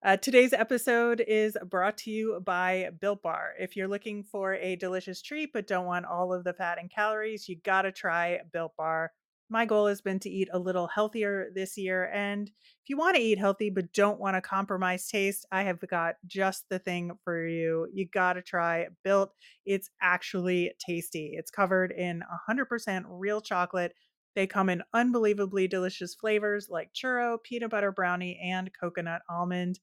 Uh, 0.00 0.16
today's 0.16 0.52
episode 0.52 1.20
is 1.26 1.56
brought 1.66 1.98
to 1.98 2.10
you 2.12 2.40
by 2.44 2.88
Built 3.00 3.20
Bar. 3.20 3.54
If 3.58 3.74
you're 3.74 3.88
looking 3.88 4.22
for 4.22 4.54
a 4.54 4.76
delicious 4.76 5.20
treat 5.20 5.52
but 5.52 5.66
don't 5.66 5.86
want 5.86 6.06
all 6.06 6.32
of 6.32 6.44
the 6.44 6.52
fat 6.52 6.78
and 6.78 6.88
calories, 6.88 7.48
you 7.48 7.56
gotta 7.64 7.90
try 7.90 8.38
Built 8.52 8.76
Bar. 8.76 9.10
My 9.50 9.64
goal 9.64 9.88
has 9.88 10.00
been 10.00 10.20
to 10.20 10.30
eat 10.30 10.50
a 10.52 10.58
little 10.58 10.86
healthier 10.86 11.48
this 11.52 11.76
year. 11.76 12.12
And 12.14 12.46
if 12.46 12.88
you 12.88 12.96
want 12.96 13.16
to 13.16 13.22
eat 13.22 13.38
healthy 13.38 13.70
but 13.70 13.92
don't 13.92 14.20
want 14.20 14.36
to 14.36 14.40
compromise 14.40 15.08
taste, 15.08 15.46
I 15.50 15.62
have 15.64 15.80
got 15.88 16.14
just 16.26 16.66
the 16.68 16.78
thing 16.78 17.12
for 17.24 17.44
you. 17.44 17.88
You 17.92 18.06
got 18.06 18.34
to 18.34 18.42
try 18.42 18.86
Built. 19.02 19.32
It's 19.66 19.90
actually 20.00 20.74
tasty. 20.78 21.32
It's 21.32 21.50
covered 21.50 21.90
in 21.90 22.22
100% 22.48 23.04
real 23.08 23.40
chocolate 23.40 23.94
they 24.38 24.46
come 24.46 24.68
in 24.68 24.84
unbelievably 24.94 25.66
delicious 25.66 26.14
flavors 26.14 26.68
like 26.70 26.92
churro, 26.94 27.42
peanut 27.42 27.70
butter 27.70 27.90
brownie, 27.90 28.40
and 28.40 28.70
coconut 28.80 29.20
almond. 29.28 29.80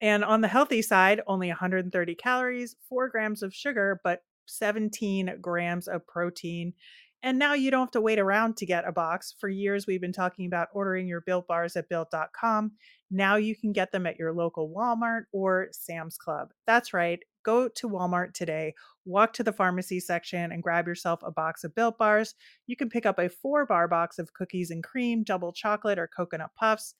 And 0.00 0.24
on 0.24 0.40
the 0.40 0.48
healthy 0.48 0.80
side, 0.80 1.20
only 1.26 1.48
130 1.48 2.14
calories, 2.14 2.74
4 2.88 3.10
grams 3.10 3.42
of 3.42 3.54
sugar, 3.54 4.00
but 4.02 4.20
17 4.46 5.36
grams 5.42 5.88
of 5.88 6.06
protein. 6.06 6.72
And 7.22 7.38
now 7.38 7.52
you 7.52 7.70
don't 7.70 7.82
have 7.82 7.90
to 7.90 8.00
wait 8.00 8.18
around 8.18 8.56
to 8.56 8.66
get 8.66 8.88
a 8.88 8.92
box. 8.92 9.34
For 9.38 9.50
years, 9.50 9.86
we've 9.86 10.00
been 10.00 10.10
talking 10.10 10.46
about 10.46 10.68
ordering 10.72 11.06
your 11.06 11.20
built 11.20 11.46
bars 11.46 11.76
at 11.76 11.90
built.com. 11.90 12.72
Now 13.10 13.36
you 13.36 13.54
can 13.54 13.72
get 13.72 13.92
them 13.92 14.06
at 14.06 14.18
your 14.18 14.32
local 14.32 14.72
Walmart 14.74 15.24
or 15.32 15.68
Sam's 15.70 16.16
Club. 16.16 16.48
That's 16.66 16.94
right. 16.94 17.20
Go 17.44 17.68
to 17.68 17.88
Walmart 17.88 18.34
today, 18.34 18.74
walk 19.04 19.32
to 19.34 19.42
the 19.42 19.52
pharmacy 19.52 20.00
section, 20.00 20.52
and 20.52 20.62
grab 20.62 20.86
yourself 20.86 21.20
a 21.22 21.30
box 21.30 21.64
of 21.64 21.74
built 21.74 21.98
bars. 21.98 22.34
You 22.66 22.76
can 22.76 22.88
pick 22.88 23.06
up 23.06 23.18
a 23.18 23.28
four 23.28 23.66
bar 23.66 23.88
box 23.88 24.18
of 24.18 24.32
cookies 24.32 24.70
and 24.70 24.82
cream, 24.82 25.22
double 25.24 25.52
chocolate, 25.52 25.98
or 25.98 26.08
coconut 26.08 26.50
puffs. 26.58 26.94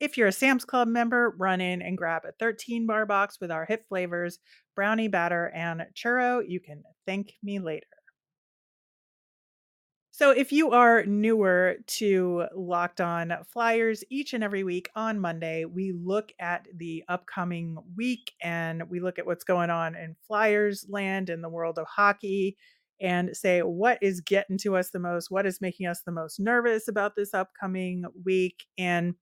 If 0.00 0.16
you're 0.16 0.28
a 0.28 0.32
Sam's 0.32 0.64
Club 0.64 0.86
member, 0.86 1.34
run 1.38 1.60
in 1.60 1.82
and 1.82 1.98
grab 1.98 2.22
a 2.24 2.32
13 2.38 2.86
bar 2.86 3.04
box 3.04 3.38
with 3.40 3.50
our 3.50 3.64
hit 3.66 3.84
flavors, 3.88 4.38
brownie 4.76 5.08
batter, 5.08 5.50
and 5.54 5.82
churro. 5.94 6.42
You 6.46 6.60
can 6.60 6.84
thank 7.04 7.32
me 7.42 7.58
later. 7.58 7.97
So, 10.18 10.32
if 10.32 10.50
you 10.50 10.72
are 10.72 11.04
newer 11.06 11.76
to 11.86 12.46
Locked 12.52 13.00
On 13.00 13.32
Flyers, 13.46 14.02
each 14.10 14.32
and 14.34 14.42
every 14.42 14.64
week 14.64 14.90
on 14.96 15.20
Monday, 15.20 15.64
we 15.64 15.92
look 15.92 16.32
at 16.40 16.66
the 16.74 17.04
upcoming 17.08 17.78
week 17.96 18.32
and 18.42 18.90
we 18.90 18.98
look 18.98 19.20
at 19.20 19.26
what's 19.26 19.44
going 19.44 19.70
on 19.70 19.94
in 19.94 20.16
Flyers 20.26 20.84
land 20.88 21.30
in 21.30 21.40
the 21.40 21.48
world 21.48 21.78
of 21.78 21.86
hockey 21.86 22.56
and 23.00 23.36
say 23.36 23.60
what 23.60 23.96
is 24.02 24.20
getting 24.20 24.58
to 24.58 24.74
us 24.74 24.90
the 24.90 24.98
most, 24.98 25.30
what 25.30 25.46
is 25.46 25.60
making 25.60 25.86
us 25.86 26.02
the 26.04 26.10
most 26.10 26.40
nervous 26.40 26.88
about 26.88 27.14
this 27.14 27.32
upcoming 27.32 28.02
week. 28.24 28.64
And 28.76 29.14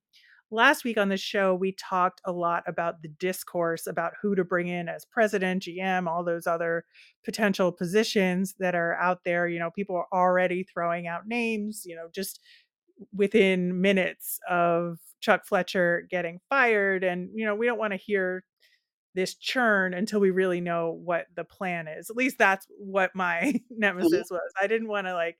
last 0.50 0.85
week 0.85 0.98
on 0.98 1.09
the 1.09 1.16
show, 1.16 1.54
we 1.54 1.72
talked 1.72 2.20
a 2.24 2.32
lot 2.32 2.62
about 2.66 3.02
the 3.02 3.09
discourse 3.09 3.87
about 3.87 4.14
who 4.20 4.35
to 4.35 4.44
bring 4.44 4.68
in 4.68 4.88
as 4.88 5.04
president, 5.04 5.64
GM, 5.64 6.06
all 6.06 6.24
those 6.24 6.46
other 6.46 6.85
potential 7.24 7.72
positions 7.72 8.54
that 8.59 8.74
are 8.74 8.94
out 8.94 9.24
there. 9.24 9.48
You 9.48 9.59
know, 9.59 9.70
people 9.70 9.96
are 9.96 10.09
already 10.12 10.62
throwing 10.62 11.06
out 11.06 11.26
names, 11.26 11.82
you 11.85 11.96
know, 11.96 12.09
just 12.14 12.40
within 13.12 13.80
minutes 13.80 14.38
of 14.48 14.98
Chuck 15.20 15.44
Fletcher 15.44 16.06
getting 16.11 16.40
fired. 16.48 17.04
And, 17.04 17.30
you 17.35 17.44
know, 17.44 17.54
we 17.54 17.66
don't 17.66 17.78
want 17.78 17.92
to 17.92 17.98
hear 17.98 18.44
this 19.14 19.35
churn 19.35 19.94
until 19.94 20.20
we 20.20 20.30
really 20.30 20.61
know 20.61 20.92
what 21.02 21.26
the 21.35 21.44
plan 21.44 21.88
is. 21.88 22.11
At 22.11 22.16
least 22.16 22.38
that's 22.38 22.66
what 22.78 23.14
my 23.14 23.40
mm-hmm. 23.44 23.59
nemesis 23.70 24.28
was. 24.30 24.52
I 24.61 24.66
didn't 24.66 24.88
want 24.88 25.06
to 25.06 25.14
like 25.14 25.38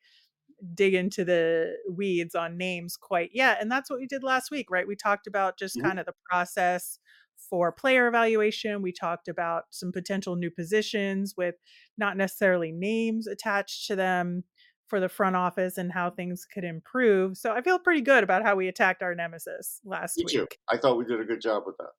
dig 0.75 0.95
into 0.95 1.25
the 1.25 1.77
weeds 1.91 2.35
on 2.35 2.57
names 2.57 2.97
quite 2.97 3.31
yet. 3.33 3.61
And 3.61 3.71
that's 3.71 3.91
what 3.91 3.99
we 3.99 4.07
did 4.07 4.23
last 4.23 4.51
week, 4.51 4.71
right? 4.71 4.87
We 4.87 4.97
talked 4.97 5.27
about 5.27 5.59
just 5.59 5.77
mm-hmm. 5.77 5.87
kind 5.87 5.99
of 6.01 6.07
the 6.07 6.15
process 6.31 6.99
for 7.37 7.71
player 7.71 8.09
evaluation. 8.09 8.83
We 8.83 8.93
talked 8.93 9.29
about 9.29 9.65
some 9.71 9.93
potential 9.93 10.37
new 10.37 10.51
positions 10.51 11.35
with 11.37 11.57
not 11.99 12.17
necessarily 12.17 12.73
names 12.73 13.27
attached 13.27 13.87
to 13.89 13.97
them 13.97 14.45
for 14.89 15.01
the 15.01 15.09
front 15.09 15.37
office 15.37 15.79
and 15.79 15.93
how 15.93 16.11
things 16.11 16.47
could 16.47 16.65
improve. 16.65 17.37
So 17.37 17.53
I 17.53 17.61
feel 17.61 17.79
pretty 17.79 18.03
good 18.03 18.23
about 18.25 18.43
how 18.43 18.55
we 18.55 18.69
attacked 18.69 19.03
our 19.03 19.15
nemesis 19.15 19.81
last 19.85 20.17
Me 20.17 20.25
week. 20.25 20.33
Too. 20.35 20.47
I 20.71 20.77
thought 20.77 20.97
we 20.97 21.05
did 21.05 21.21
a 21.21 21.25
good 21.25 21.41
job 21.41 21.65
with 21.67 21.77
that. 21.79 21.91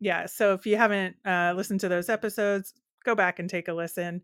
Yeah. 0.00 0.26
So 0.26 0.54
if 0.54 0.66
you 0.66 0.76
haven't 0.76 1.16
uh, 1.24 1.52
listened 1.56 1.80
to 1.80 1.88
those 1.88 2.08
episodes, 2.08 2.74
go 3.04 3.14
back 3.14 3.38
and 3.38 3.48
take 3.48 3.68
a 3.68 3.72
listen. 3.72 4.22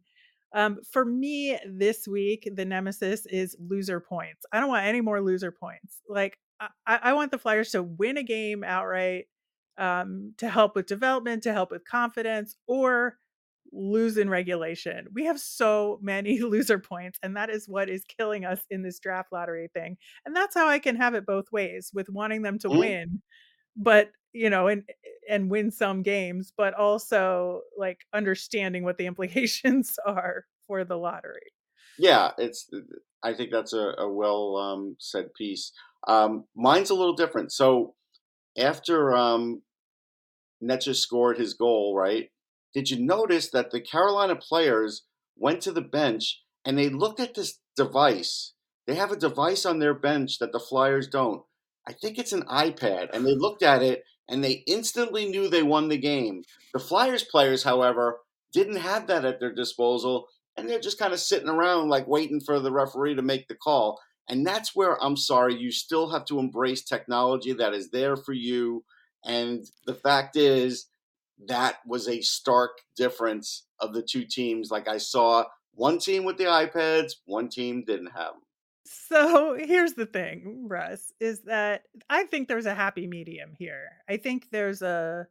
Um, 0.54 0.78
for 0.90 1.04
me 1.04 1.58
this 1.66 2.06
week, 2.06 2.48
the 2.54 2.64
nemesis 2.64 3.26
is 3.26 3.56
loser 3.58 4.00
points. 4.00 4.44
I 4.52 4.60
don't 4.60 4.68
want 4.68 4.86
any 4.86 5.00
more 5.00 5.20
loser 5.20 5.50
points. 5.52 6.00
Like 6.08 6.38
I, 6.60 6.68
I 6.86 7.12
want 7.14 7.30
the 7.30 7.38
Flyers 7.38 7.70
to 7.70 7.82
win 7.82 8.16
a 8.16 8.22
game 8.22 8.62
outright 8.64 9.26
um, 9.78 10.34
to 10.38 10.48
help 10.48 10.74
with 10.74 10.86
development, 10.86 11.42
to 11.44 11.52
help 11.52 11.70
with 11.70 11.88
confidence, 11.88 12.56
or 12.66 13.16
lose 13.72 14.18
in 14.18 14.28
regulation. 14.28 15.06
We 15.14 15.24
have 15.24 15.40
so 15.40 15.98
many 16.02 16.40
loser 16.42 16.78
points, 16.78 17.18
and 17.22 17.36
that 17.36 17.50
is 17.50 17.68
what 17.68 17.88
is 17.88 18.04
killing 18.04 18.44
us 18.44 18.60
in 18.70 18.82
this 18.82 18.98
draft 18.98 19.32
lottery 19.32 19.68
thing. 19.72 19.96
And 20.26 20.36
that's 20.36 20.54
how 20.54 20.68
I 20.68 20.78
can 20.78 20.96
have 20.96 21.14
it 21.14 21.26
both 21.26 21.50
ways 21.50 21.90
with 21.92 22.08
wanting 22.08 22.42
them 22.42 22.58
to 22.60 22.68
mm-hmm. 22.68 22.78
win, 22.78 23.22
but 23.76 24.10
you 24.32 24.50
know, 24.50 24.68
and 24.68 24.84
and 25.28 25.50
win 25.50 25.70
some 25.70 26.02
games, 26.02 26.52
but 26.56 26.74
also 26.74 27.62
like 27.76 28.00
understanding 28.12 28.84
what 28.84 28.98
the 28.98 29.06
implications 29.12 29.98
are 30.06 30.46
for 30.66 30.84
the 30.84 30.96
lottery. 30.96 31.52
Yeah, 31.98 32.30
it's. 32.38 32.70
I 33.22 33.34
think 33.34 33.50
that's 33.52 33.72
a, 33.72 33.94
a 33.98 34.12
well 34.12 34.56
um, 34.56 34.96
said 34.98 35.34
piece. 35.34 35.72
Um, 36.08 36.44
mine's 36.56 36.90
a 36.90 36.94
little 36.94 37.14
different. 37.14 37.52
So 37.52 37.94
after 38.58 39.16
um, 39.16 39.62
Netzer 40.62 40.94
scored 40.94 41.38
his 41.38 41.54
goal, 41.54 41.94
right? 41.96 42.30
Did 42.74 42.90
you 42.90 43.04
notice 43.04 43.50
that 43.50 43.70
the 43.70 43.80
Carolina 43.80 44.36
players 44.36 45.04
went 45.36 45.60
to 45.62 45.72
the 45.72 45.82
bench 45.82 46.42
and 46.64 46.78
they 46.78 46.88
looked 46.88 47.20
at 47.20 47.34
this 47.34 47.60
device? 47.76 48.54
They 48.86 48.94
have 48.94 49.12
a 49.12 49.16
device 49.16 49.64
on 49.64 49.78
their 49.78 49.94
bench 49.94 50.38
that 50.38 50.52
the 50.52 50.58
Flyers 50.58 51.06
don't. 51.06 51.42
I 51.86 51.92
think 51.92 52.18
it's 52.18 52.32
an 52.32 52.42
iPad, 52.42 53.08
and 53.12 53.26
they 53.26 53.34
looked 53.34 53.62
at 53.62 53.82
it 53.82 54.04
and 54.28 54.42
they 54.42 54.62
instantly 54.66 55.26
knew 55.26 55.48
they 55.48 55.62
won 55.62 55.88
the 55.88 55.98
game. 55.98 56.42
The 56.72 56.78
Flyers 56.78 57.24
players, 57.24 57.62
however, 57.62 58.20
didn't 58.52 58.76
have 58.76 59.06
that 59.06 59.24
at 59.24 59.40
their 59.40 59.52
disposal, 59.54 60.26
and 60.56 60.68
they're 60.68 60.80
just 60.80 60.98
kind 60.98 61.12
of 61.12 61.20
sitting 61.20 61.48
around 61.48 61.88
like 61.88 62.06
waiting 62.06 62.40
for 62.40 62.60
the 62.60 62.72
referee 62.72 63.14
to 63.14 63.22
make 63.22 63.48
the 63.48 63.54
call. 63.54 63.98
And 64.28 64.46
that's 64.46 64.74
where 64.74 65.02
I'm 65.02 65.16
sorry, 65.16 65.54
you 65.54 65.72
still 65.72 66.10
have 66.10 66.24
to 66.26 66.38
embrace 66.38 66.82
technology 66.82 67.52
that 67.54 67.74
is 67.74 67.90
there 67.90 68.16
for 68.16 68.32
you. 68.32 68.84
And 69.24 69.64
the 69.86 69.94
fact 69.94 70.36
is, 70.36 70.86
that 71.48 71.78
was 71.86 72.08
a 72.08 72.20
stark 72.20 72.70
difference 72.96 73.66
of 73.80 73.94
the 73.94 74.02
two 74.02 74.24
teams. 74.24 74.70
Like 74.70 74.88
I 74.88 74.98
saw 74.98 75.44
one 75.74 75.98
team 75.98 76.24
with 76.24 76.36
the 76.36 76.44
iPads, 76.44 77.12
one 77.24 77.48
team 77.48 77.84
didn't 77.84 78.12
have 78.14 78.32
them. 78.34 78.42
So 78.84 79.56
here's 79.58 79.94
the 79.94 80.06
thing, 80.06 80.66
Russ, 80.68 81.12
is 81.20 81.42
that 81.42 81.82
I 82.10 82.24
think 82.24 82.48
there's 82.48 82.66
a 82.66 82.74
happy 82.74 83.06
medium 83.06 83.54
here. 83.58 83.90
I 84.08 84.16
think 84.16 84.48
there's 84.50 84.82
a, 84.82 85.26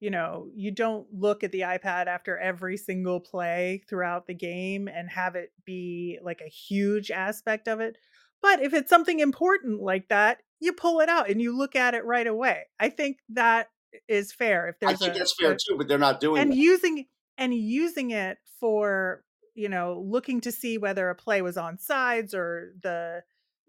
you 0.00 0.10
know, 0.10 0.48
you 0.54 0.70
don't 0.70 1.06
look 1.12 1.44
at 1.44 1.52
the 1.52 1.60
iPad 1.60 2.06
after 2.06 2.36
every 2.38 2.76
single 2.76 3.20
play 3.20 3.82
throughout 3.88 4.26
the 4.26 4.34
game 4.34 4.88
and 4.88 5.08
have 5.08 5.36
it 5.36 5.52
be 5.64 6.18
like 6.22 6.40
a 6.40 6.48
huge 6.48 7.10
aspect 7.10 7.68
of 7.68 7.80
it. 7.80 7.96
But 8.42 8.60
if 8.60 8.74
it's 8.74 8.90
something 8.90 9.20
important 9.20 9.80
like 9.80 10.08
that, 10.08 10.42
you 10.60 10.72
pull 10.72 11.00
it 11.00 11.08
out 11.08 11.30
and 11.30 11.40
you 11.40 11.56
look 11.56 11.76
at 11.76 11.94
it 11.94 12.04
right 12.04 12.26
away. 12.26 12.64
I 12.78 12.88
think 12.88 13.18
that 13.30 13.68
is 14.08 14.32
fair. 14.32 14.68
If 14.68 14.80
there's 14.80 14.92
I 14.92 14.96
think 14.96 15.14
a, 15.14 15.18
that's 15.18 15.34
fair 15.40 15.52
a, 15.52 15.56
too, 15.56 15.76
but 15.78 15.88
they're 15.88 15.98
not 15.98 16.20
doing 16.20 16.42
and 16.42 16.52
that. 16.52 16.56
using 16.56 17.06
and 17.38 17.54
using 17.54 18.10
it 18.10 18.38
for 18.60 19.22
you 19.56 19.68
know, 19.68 20.04
looking 20.06 20.40
to 20.42 20.52
see 20.52 20.78
whether 20.78 21.08
a 21.10 21.14
play 21.14 21.42
was 21.42 21.56
on 21.56 21.78
sides 21.78 22.34
or 22.34 22.72
the 22.82 23.22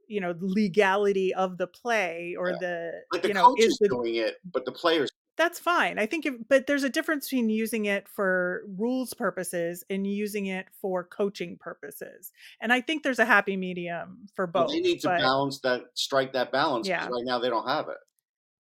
you 0.07 0.21
know 0.21 0.35
legality 0.39 1.33
of 1.33 1.57
the 1.57 1.67
play 1.67 2.35
or 2.37 2.51
Yeah. 2.51 2.57
the 2.61 2.91
Like 3.11 3.21
the 3.23 3.27
you 3.29 3.33
know 3.33 3.47
coach 3.47 3.61
is 3.61 3.77
the 3.79 3.89
doing 3.89 4.15
it, 4.15 4.35
but 4.45 4.65
the 4.65 4.71
players 4.71 5.09
that's 5.37 5.59
fine. 5.59 5.99
I 5.99 6.07
think 6.07 6.25
if 6.25 6.33
but 6.49 6.65
there's 6.65 6.83
a 6.83 6.89
difference 6.89 7.29
between 7.29 7.49
using 7.49 7.85
it 7.85 8.09
for 8.09 8.63
rules 8.75 9.13
purposes 9.13 9.83
and 9.89 10.05
using 10.05 10.47
it 10.47 10.65
for 10.81 11.03
coaching 11.03 11.57
purposes. 11.57 12.31
And 12.59 12.73
I 12.73 12.81
think 12.81 13.03
there's 13.03 13.19
a 13.19 13.25
happy 13.25 13.55
medium 13.55 14.27
for 14.35 14.49
well, 14.51 14.63
both. 14.65 14.73
they 14.73 14.79
need 14.79 15.01
to 15.01 15.09
but 15.09 15.19
balance 15.19 15.59
that, 15.59 15.83
strike 15.93 16.33
that 16.33 16.51
balance 16.51 16.87
yeah. 16.87 17.05
right 17.07 17.23
now 17.23 17.37
they 17.37 17.49
don't 17.49 17.67
have 17.67 17.87
it. 17.87 17.97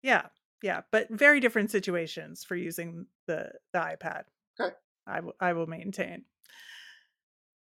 Yeah. 0.02 0.26
Yeah, 0.62 0.82
but 0.92 1.08
very 1.08 1.40
different 1.40 1.70
situations 1.70 2.44
for 2.44 2.54
using 2.54 3.06
the 3.26 3.50
the 3.72 3.78
iPad. 3.78 4.24
Okay. 4.60 4.74
I 5.06 5.20
I 5.40 5.54
will 5.54 5.66
maintain. 5.66 6.24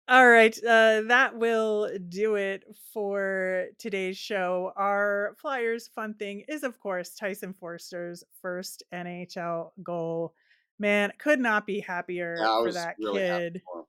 All 0.09 0.27
right, 0.27 0.57
uh, 0.63 1.03
that 1.07 1.37
will 1.37 1.91
do 2.09 2.33
it 2.35 2.63
for 2.91 3.67
today's 3.77 4.17
show. 4.17 4.73
Our 4.75 5.35
Flyers 5.37 5.87
fun 5.87 6.15
thing 6.15 6.43
is, 6.47 6.63
of 6.63 6.79
course, 6.79 7.13
Tyson 7.15 7.53
Foerster's 7.53 8.23
first 8.41 8.81
NHL 8.91 9.71
goal. 9.83 10.33
Man, 10.79 11.11
could 11.19 11.39
not 11.39 11.67
be 11.67 11.79
happier 11.79 12.35
Yeah, 12.39 12.63
for 12.63 12.71
that 12.73 12.95
really 12.97 13.19
kid. 13.19 13.61
for. 13.63 13.85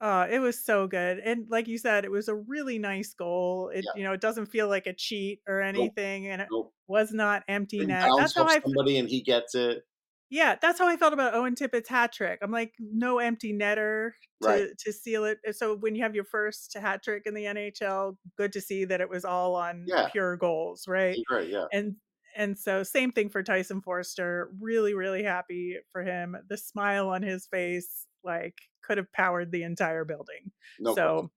Oh, 0.00 0.22
it 0.22 0.40
was 0.40 0.64
so 0.64 0.88
good. 0.88 1.18
And 1.20 1.48
like 1.48 1.68
you 1.68 1.78
said, 1.78 2.04
it 2.04 2.10
was 2.10 2.28
a 2.28 2.34
really 2.34 2.78
nice 2.78 3.14
goal. 3.14 3.68
It, 3.68 3.84
Yeah. 3.84 3.92
you 3.94 4.02
know, 4.04 4.12
it 4.12 4.20
doesn't 4.20 4.46
feel 4.46 4.68
like 4.68 4.86
a 4.86 4.92
cheat 4.94 5.42
or 5.46 5.62
Nope. 5.74 5.92
anything, 5.92 6.26
and 6.28 6.42
it 6.42 6.48
Nope. 6.50 6.74
was 6.88 7.12
not 7.12 7.44
empty 7.48 7.86
net. 7.86 8.14
That's 8.16 8.34
how 8.34 8.46
I 8.46 8.60
somebody 8.60 8.98
and 8.98 9.08
he 9.08 9.20
gets 9.22 9.54
it. 9.54 9.84
Yeah, 10.32 10.56
that's 10.62 10.78
how 10.78 10.88
I 10.88 10.96
felt 10.96 11.12
about 11.12 11.34
Owen 11.34 11.54
Tippett's 11.54 11.90
hat 11.90 12.10
trick. 12.12 12.38
I'm 12.42 12.50
like, 12.50 12.72
no 12.78 13.18
empty 13.18 13.52
netter 13.52 14.12
Right. 14.40 14.68
to 14.68 14.74
to 14.78 14.92
seal 14.92 15.24
it. 15.26 15.38
So 15.52 15.76
when 15.76 15.94
you 15.94 16.02
have 16.02 16.14
your 16.14 16.24
first 16.24 16.72
hat 16.74 17.02
trick 17.02 17.24
in 17.26 17.34
the 17.34 17.44
NHL, 17.44 18.16
good 18.36 18.52
to 18.54 18.60
see 18.62 18.86
that 18.86 19.00
it 19.02 19.10
was 19.10 19.24
all 19.26 19.54
on 19.56 19.84
Yeah. 19.86 20.08
pure 20.10 20.36
goals, 20.38 20.88
right? 20.88 21.16
Great. 21.26 21.50
Yeah. 21.50 21.66
And 21.72 21.96
and 22.34 22.58
so 22.58 22.82
same 22.82 23.12
thing 23.12 23.28
for 23.28 23.42
Tyson 23.42 23.82
Foerster. 23.82 24.50
Really, 24.58 24.94
really 24.94 25.22
happy 25.22 25.78
for 25.92 26.02
him. 26.02 26.34
The 26.48 26.56
smile 26.56 27.10
on 27.10 27.22
his 27.22 27.46
face, 27.46 28.06
like, 28.24 28.54
could 28.82 28.96
have 28.98 29.12
powered 29.12 29.52
the 29.52 29.64
entire 29.64 30.04
building. 30.06 30.50
No 30.78 30.94
so. 30.94 31.30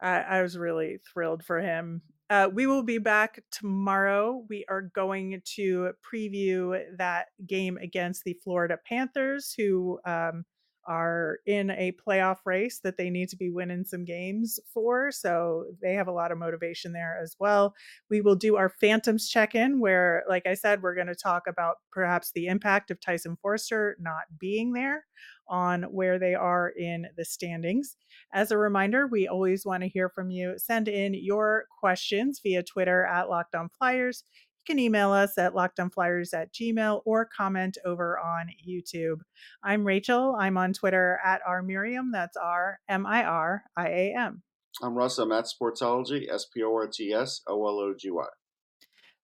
I, 0.00 0.20
I 0.20 0.42
was 0.42 0.58
really 0.58 0.98
thrilled 1.12 1.44
for 1.44 1.60
him. 1.60 2.02
Uh, 2.32 2.48
we 2.48 2.66
will 2.66 2.82
be 2.82 2.96
back 2.96 3.42
tomorrow. 3.50 4.42
We 4.48 4.64
are 4.70 4.80
going 4.80 5.42
to 5.56 5.92
preview 6.02 6.82
that 6.96 7.26
game 7.46 7.76
against 7.76 8.24
the 8.24 8.32
Florida 8.42 8.78
Panthers, 8.88 9.52
who 9.54 10.00
um, 10.06 10.46
are 10.86 11.38
in 11.46 11.70
a 11.70 11.92
playoff 12.06 12.38
race 12.44 12.80
that 12.82 12.96
they 12.96 13.10
need 13.10 13.28
to 13.28 13.36
be 13.36 13.50
winning 13.50 13.84
some 13.84 14.04
games 14.04 14.58
for. 14.72 15.12
So 15.12 15.66
they 15.80 15.94
have 15.94 16.08
a 16.08 16.12
lot 16.12 16.32
of 16.32 16.38
motivation 16.38 16.92
there 16.92 17.18
as 17.22 17.36
well. 17.38 17.74
We 18.10 18.20
will 18.20 18.36
do 18.36 18.56
our 18.56 18.68
Phantoms 18.68 19.28
check 19.28 19.54
in, 19.54 19.80
where, 19.80 20.24
like 20.28 20.46
I 20.46 20.54
said, 20.54 20.82
we're 20.82 20.94
going 20.94 21.06
to 21.06 21.14
talk 21.14 21.44
about 21.46 21.76
perhaps 21.90 22.32
the 22.32 22.46
impact 22.46 22.90
of 22.90 23.00
Tyson 23.00 23.36
Foerster 23.40 23.96
not 24.00 24.22
being 24.38 24.72
there 24.72 25.04
on 25.48 25.82
where 25.84 26.18
they 26.18 26.34
are 26.34 26.70
in 26.70 27.06
the 27.16 27.24
standings. 27.24 27.96
As 28.32 28.50
a 28.50 28.58
reminder, 28.58 29.06
we 29.06 29.28
always 29.28 29.66
want 29.66 29.82
to 29.82 29.88
hear 29.88 30.08
from 30.08 30.30
you. 30.30 30.54
Send 30.56 30.88
in 30.88 31.14
your 31.14 31.66
questions 31.80 32.40
via 32.42 32.62
Twitter 32.62 33.04
at 33.04 33.28
Locked 33.28 33.54
On 33.54 33.68
Flyers. 33.68 34.24
You 34.62 34.74
can 34.74 34.78
email 34.78 35.10
us 35.10 35.38
at 35.38 35.54
lockedonflyers 35.54 36.32
at 36.34 36.52
gmail 36.52 37.02
or 37.04 37.24
comment 37.26 37.78
over 37.84 38.16
on 38.20 38.46
YouTube. 38.64 39.18
I'm 39.64 39.84
Rachel. 39.84 40.36
I'm 40.38 40.56
on 40.56 40.72
Twitter 40.72 41.18
at 41.24 41.40
R 41.44 41.62
Miriam. 41.62 42.12
That's 42.12 42.36
R 42.36 42.78
M 42.88 43.04
I 43.04 43.24
R 43.24 43.64
I 43.76 43.88
A 43.88 44.14
M. 44.16 44.42
I'm 44.80 44.94
Russ. 44.94 45.18
I'm 45.18 45.32
at 45.32 45.46
Sportsology, 45.46 46.32
S 46.32 46.46
P 46.46 46.62
O 46.62 46.72
R 46.72 46.86
T 46.86 47.12
S 47.12 47.40
O 47.48 47.54
L 47.66 47.80
O 47.80 47.92
G 47.98 48.12
Y. 48.12 48.24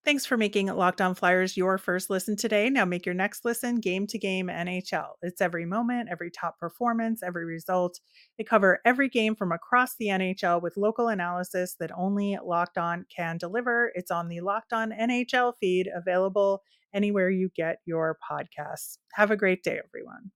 Thanks 0.09 0.25
for 0.25 0.38
making 0.38 0.68
Locked 0.68 1.03
On 1.03 1.14
Flyers 1.14 1.55
your 1.55 1.77
first 1.77 2.09
listen 2.09 2.35
today. 2.35 2.71
Now 2.71 2.87
make 2.87 3.05
your 3.05 3.14
next 3.14 3.44
listen 3.44 3.79
game 3.79 4.07
to 4.07 4.18
game 4.18 4.47
NHL. 4.47 5.09
It's 5.21 5.42
every 5.42 5.66
moment, 5.66 6.09
every 6.11 6.31
top 6.31 6.59
performance, 6.59 7.23
every 7.23 7.44
result. 7.44 8.01
They 8.38 8.44
cover 8.44 8.81
every 8.87 9.11
game 9.11 9.37
from 9.37 9.53
across 9.53 9.97
the 9.99 10.07
NHL 10.07 10.62
with 10.62 10.79
local 10.79 11.09
analysis 11.09 11.77
that 11.79 11.90
only 11.94 12.38
Locked 12.42 12.79
On 12.79 13.05
can 13.14 13.37
deliver. 13.37 13.92
It's 13.94 14.11
on 14.11 14.29
the 14.29 14.40
Locked 14.40 14.73
On 14.73 14.92
NHL 14.92 15.53
feed, 15.61 15.90
available 15.94 16.62
anywhere 16.94 17.29
you 17.29 17.51
get 17.55 17.81
your 17.85 18.16
podcasts. 18.33 18.97
Have 19.12 19.31
a 19.31 19.37
great 19.37 19.62
day, 19.62 19.79
everyone. 19.85 20.31